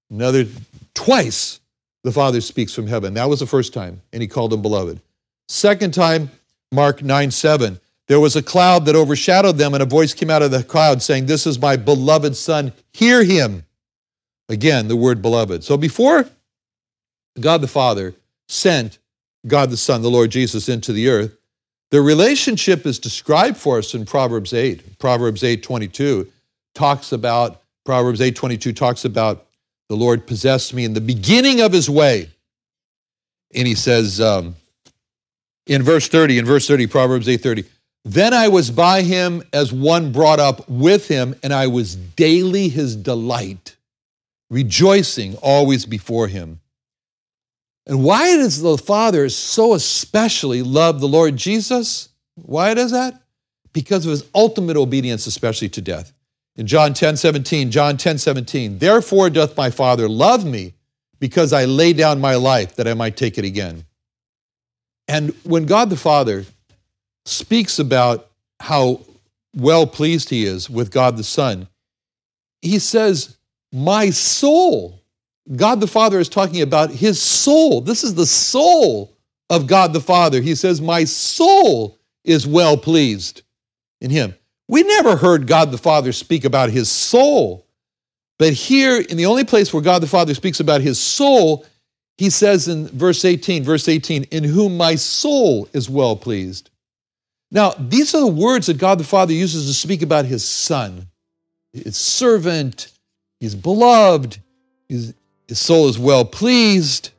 Another 0.09 0.45
twice 0.93 1.59
the 2.03 2.11
Father 2.11 2.41
speaks 2.41 2.73
from 2.73 2.87
heaven. 2.87 3.13
That 3.13 3.29
was 3.29 3.39
the 3.39 3.47
first 3.47 3.73
time, 3.73 4.01
and 4.11 4.21
he 4.21 4.27
called 4.27 4.53
him 4.53 4.61
beloved. 4.61 4.99
Second 5.47 5.93
time, 5.93 6.29
Mark 6.71 7.01
9 7.01 7.31
7. 7.31 7.79
There 8.07 8.19
was 8.19 8.35
a 8.35 8.43
cloud 8.43 8.85
that 8.85 8.95
overshadowed 8.95 9.57
them, 9.57 9.73
and 9.73 9.81
a 9.81 9.85
voice 9.85 10.13
came 10.13 10.29
out 10.29 10.41
of 10.41 10.51
the 10.51 10.63
cloud 10.63 11.01
saying, 11.01 11.25
This 11.25 11.47
is 11.47 11.59
my 11.59 11.77
beloved 11.77 12.35
Son, 12.35 12.73
hear 12.91 13.23
him. 13.23 13.63
Again, 14.49 14.89
the 14.89 14.95
word 14.95 15.21
beloved. 15.21 15.63
So 15.63 15.77
before 15.77 16.27
God 17.39 17.61
the 17.61 17.67
Father 17.67 18.13
sent 18.49 18.99
God 19.47 19.69
the 19.69 19.77
Son, 19.77 20.01
the 20.01 20.09
Lord 20.09 20.31
Jesus, 20.31 20.67
into 20.67 20.91
the 20.91 21.07
earth, 21.09 21.37
the 21.91 22.01
relationship 22.01 22.85
is 22.85 22.99
described 22.99 23.55
for 23.55 23.77
us 23.77 23.93
in 23.93 24.05
Proverbs 24.05 24.53
8. 24.53 24.99
Proverbs 24.99 25.43
8 25.43 25.63
22 25.63 26.27
talks 26.73 27.11
about, 27.11 27.61
Proverbs 27.85 28.19
8 28.19 28.35
22 28.35 28.73
talks 28.73 29.05
about 29.05 29.45
the 29.89 29.95
Lord 29.95 30.25
possessed 30.25 30.73
me 30.73 30.85
in 30.85 30.93
the 30.93 31.01
beginning 31.01 31.61
of 31.61 31.71
his 31.71 31.89
way. 31.89 32.29
And 33.53 33.67
he 33.67 33.75
says 33.75 34.19
um, 34.19 34.55
in 35.67 35.83
verse 35.83 36.07
30, 36.07 36.39
in 36.39 36.45
verse 36.45 36.67
30, 36.67 36.87
Proverbs 36.87 37.29
8 37.29 37.37
30, 37.37 37.63
then 38.05 38.33
I 38.33 38.49
was 38.49 38.69
by 38.69 39.01
him 39.01 39.43
as 39.53 39.71
one 39.71 40.11
brought 40.11 40.39
up 40.39 40.67
with 40.67 41.07
him, 41.07 41.35
and 41.41 41.53
I 41.53 41.67
was 41.67 41.95
daily 41.95 42.67
his 42.67 42.95
delight, 42.95 43.77
rejoicing 44.49 45.35
always 45.37 45.85
before 45.85 46.27
him. 46.27 46.59
And 47.85 48.03
why 48.03 48.35
does 48.37 48.61
the 48.61 48.77
Father 48.77 49.29
so 49.29 49.73
especially 49.73 50.63
love 50.63 50.99
the 50.99 51.07
Lord 51.07 51.37
Jesus? 51.37 52.09
Why 52.35 52.73
does 52.73 52.91
that? 52.91 53.21
Because 53.71 54.05
of 54.05 54.11
his 54.11 54.25
ultimate 54.35 54.77
obedience, 54.77 55.25
especially 55.27 55.69
to 55.69 55.81
death. 55.81 56.13
In 56.55 56.67
John 56.67 56.93
10 56.93 57.17
17, 57.17 57.71
John 57.71 57.97
10 57.97 58.17
17, 58.17 58.77
therefore 58.77 59.29
doth 59.29 59.57
my 59.57 59.69
Father 59.69 60.07
love 60.07 60.45
me 60.45 60.73
because 61.19 61.53
I 61.53 61.65
lay 61.65 61.93
down 61.93 62.21
my 62.21 62.35
life 62.35 62.75
that 62.75 62.87
I 62.87 62.93
might 62.93 63.17
take 63.17 63.37
it 63.37 63.45
again. 63.45 63.85
And 65.07 65.33
when 65.43 65.65
God 65.65 65.89
the 65.89 65.97
Father 65.97 66.45
speaks 67.25 67.79
about 67.79 68.29
how 68.59 69.01
well 69.55 69.87
pleased 69.87 70.29
he 70.29 70.45
is 70.45 70.69
with 70.69 70.91
God 70.91 71.17
the 71.17 71.23
Son, 71.23 71.67
he 72.61 72.79
says, 72.79 73.35
My 73.71 74.09
soul 74.09 75.03
God 75.55 75.81
the 75.81 75.87
Father 75.87 76.19
is 76.19 76.29
talking 76.29 76.61
about 76.61 76.89
his 76.91 77.21
soul. 77.21 77.81
This 77.81 78.03
is 78.03 78.15
the 78.15 78.25
soul 78.25 79.17
of 79.49 79.67
God 79.67 79.93
the 79.93 80.01
Father. 80.01 80.41
He 80.41 80.55
says, 80.55 80.81
My 80.81 81.03
soul 81.03 81.99
is 82.23 82.47
well 82.47 82.77
pleased 82.77 83.41
in 83.99 84.09
him. 84.09 84.35
We 84.73 84.81
never 84.81 85.15
heard 85.15 85.45
God 85.45 85.69
the 85.69 85.77
Father 85.77 86.11
speak 86.11 86.45
about 86.45 86.71
his 86.71 86.89
soul. 86.89 87.67
But 88.39 88.53
here, 88.53 88.99
in 88.99 89.17
the 89.17 89.27
only 89.27 89.43
place 89.43 89.71
where 89.71 89.83
God 89.83 90.01
the 90.01 90.07
Father 90.07 90.33
speaks 90.33 90.59
about 90.59 90.81
his 90.81 90.99
soul, 90.99 91.63
he 92.17 92.31
says 92.31 92.67
in 92.67 92.87
verse 92.87 93.23
18, 93.23 93.63
verse 93.63 93.87
18, 93.87 94.23
in 94.31 94.43
whom 94.43 94.75
my 94.75 94.95
soul 94.95 95.69
is 95.73 95.91
well 95.91 96.15
pleased. 96.15 96.71
Now, 97.51 97.75
these 97.77 98.15
are 98.15 98.21
the 98.21 98.25
words 98.25 98.65
that 98.65 98.79
God 98.79 98.97
the 98.97 99.03
Father 99.03 99.31
uses 99.31 99.67
to 99.67 99.73
speak 99.75 100.01
about 100.01 100.25
his 100.25 100.43
son, 100.43 101.05
his 101.71 101.95
servant, 101.95 102.87
his 103.39 103.53
beloved, 103.53 104.39
his, 104.89 105.13
his 105.47 105.59
soul 105.59 105.87
is 105.87 105.99
well 105.99 106.25
pleased. 106.25 107.11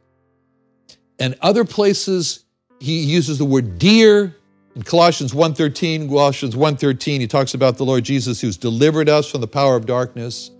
And 1.21 1.37
other 1.41 1.65
places, 1.65 2.45
he 2.81 2.99
uses 3.05 3.39
the 3.39 3.45
word 3.45 3.79
dear. 3.79 4.35
In 4.77 4.83
Colossians 4.83 5.33
1.13, 5.33 6.09
Colossians 6.09 6.55
1.13, 6.55 7.21
he 7.21 7.27
talks 7.27 7.55
about 7.55 7.77
the 7.77 7.85
Lord 7.85 8.05
Jesus 8.05 8.41
who's 8.41 8.57
delivered 8.57 9.09
us 9.09 9.31
from 9.31 9.41
the 9.41 9.47
power 9.47 9.77
of 9.77 9.87
darkness, 9.87 10.51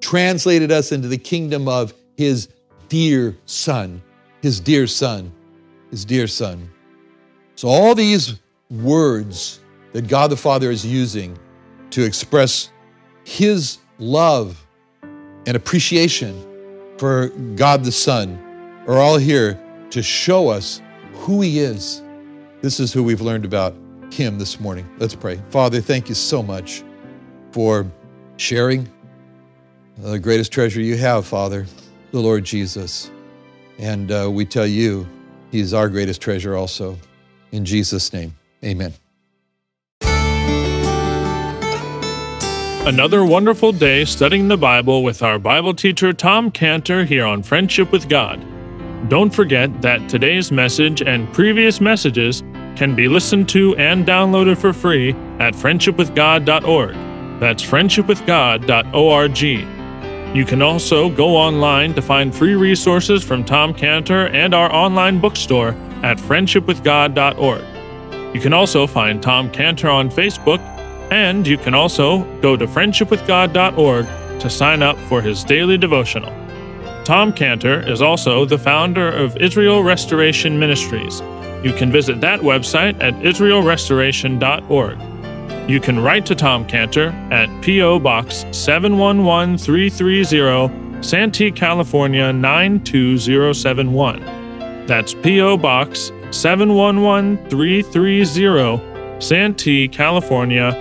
translated 0.00 0.70
us 0.70 0.92
into 0.92 1.08
the 1.08 1.18
kingdom 1.18 1.68
of 1.68 1.94
his 2.16 2.48
dear 2.88 3.36
son, 3.46 4.02
his 4.42 4.60
dear 4.60 4.86
son, 4.86 5.32
his 5.90 6.04
dear 6.04 6.26
son. 6.26 6.70
So 7.54 7.68
all 7.68 7.94
these 7.94 8.38
words 8.70 9.60
that 9.92 10.06
God 10.06 10.30
the 10.30 10.36
Father 10.36 10.70
is 10.70 10.84
using 10.84 11.38
to 11.90 12.02
express 12.02 12.70
his 13.24 13.78
love 13.98 14.66
and 15.46 15.56
appreciation 15.56 16.48
for 16.98 17.28
God 17.56 17.84
the 17.84 17.92
Son 17.92 18.38
are 18.86 18.98
all 18.98 19.16
here 19.16 19.60
to 19.90 20.02
show 20.02 20.48
us 20.48 20.80
who 21.12 21.40
He 21.40 21.58
is. 21.60 22.02
This 22.62 22.78
is 22.78 22.92
who 22.92 23.02
we've 23.02 23.20
learned 23.20 23.44
about 23.44 23.74
Him 24.12 24.38
this 24.38 24.60
morning. 24.60 24.88
Let's 24.98 25.16
pray. 25.16 25.42
Father, 25.50 25.80
thank 25.80 26.08
you 26.08 26.14
so 26.14 26.44
much 26.44 26.84
for 27.50 27.84
sharing 28.36 28.88
the 29.98 30.20
greatest 30.20 30.52
treasure 30.52 30.80
you 30.80 30.96
have, 30.96 31.26
Father, 31.26 31.66
the 32.12 32.20
Lord 32.20 32.44
Jesus. 32.44 33.10
And 33.78 34.12
uh, 34.12 34.30
we 34.32 34.44
tell 34.44 34.66
you, 34.66 35.08
He 35.50 35.58
is 35.58 35.74
our 35.74 35.88
greatest 35.88 36.20
treasure 36.20 36.56
also. 36.56 36.96
In 37.50 37.64
Jesus' 37.64 38.12
name, 38.12 38.36
amen. 38.64 38.94
Another 42.86 43.24
wonderful 43.24 43.72
day 43.72 44.04
studying 44.04 44.46
the 44.46 44.56
Bible 44.56 45.02
with 45.02 45.20
our 45.24 45.40
Bible 45.40 45.74
teacher 45.74 46.12
Tom 46.12 46.52
Cantor 46.52 47.04
here 47.04 47.24
on 47.26 47.42
Friendship 47.42 47.90
with 47.90 48.08
God. 48.08 48.40
Don't 49.08 49.30
forget 49.34 49.82
that 49.82 50.08
today's 50.08 50.52
message 50.52 51.02
and 51.02 51.32
previous 51.34 51.80
messages 51.80 52.44
can 52.76 52.94
be 52.94 53.08
listened 53.08 53.48
to 53.50 53.76
and 53.76 54.06
downloaded 54.06 54.58
for 54.58 54.72
free 54.72 55.10
at 55.38 55.54
friendshipwithgod.org. 55.54 56.94
That's 57.40 57.62
friendshipwithgod.org. 57.62 59.38
You 60.36 60.44
can 60.46 60.62
also 60.62 61.10
go 61.10 61.36
online 61.36 61.92
to 61.94 62.00
find 62.00 62.34
free 62.34 62.54
resources 62.54 63.22
from 63.22 63.44
Tom 63.44 63.74
Cantor 63.74 64.28
and 64.28 64.54
our 64.54 64.72
online 64.72 65.20
bookstore 65.20 65.76
at 66.02 66.16
friendshipwithgod.org. 66.16 67.64
You 68.34 68.40
can 68.40 68.54
also 68.54 68.86
find 68.86 69.22
Tom 69.22 69.50
Cantor 69.50 69.90
on 69.90 70.08
Facebook 70.08 70.60
and 71.10 71.46
you 71.46 71.58
can 71.58 71.74
also 71.74 72.24
go 72.40 72.56
to 72.56 72.66
friendshipwithgod.org 72.66 74.06
to 74.40 74.48
sign 74.48 74.82
up 74.82 74.96
for 75.00 75.20
his 75.20 75.44
daily 75.44 75.76
devotional. 75.76 76.32
Tom 77.04 77.32
Cantor 77.32 77.86
is 77.86 78.00
also 78.00 78.46
the 78.46 78.56
founder 78.56 79.08
of 79.08 79.36
Israel 79.36 79.82
Restoration 79.82 80.58
Ministries. 80.58 81.20
You 81.64 81.72
can 81.72 81.90
visit 81.92 82.20
that 82.20 82.40
website 82.40 83.00
at 83.00 83.14
israelrestoration.org. 83.14 84.98
You 85.70 85.80
can 85.80 86.00
write 86.00 86.26
to 86.26 86.34
Tom 86.34 86.66
Cantor 86.66 87.10
at 87.30 87.48
P.O. 87.62 88.00
Box 88.00 88.44
711330, 88.50 91.02
Santee, 91.02 91.52
California 91.52 92.32
92071. 92.32 94.86
That's 94.86 95.14
P.O. 95.14 95.56
Box 95.56 96.10
711330, 96.30 99.20
Santee, 99.20 99.88
California 99.88 100.72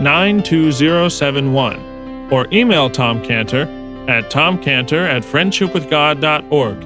92071. 0.00 2.28
or 2.30 2.46
email 2.52 2.90
Tom 2.90 3.24
Cantor 3.24 3.62
at 4.08 4.30
tomcantor 4.30 5.08
at 5.08 5.22
friendshipwithgod.org. 5.22 6.85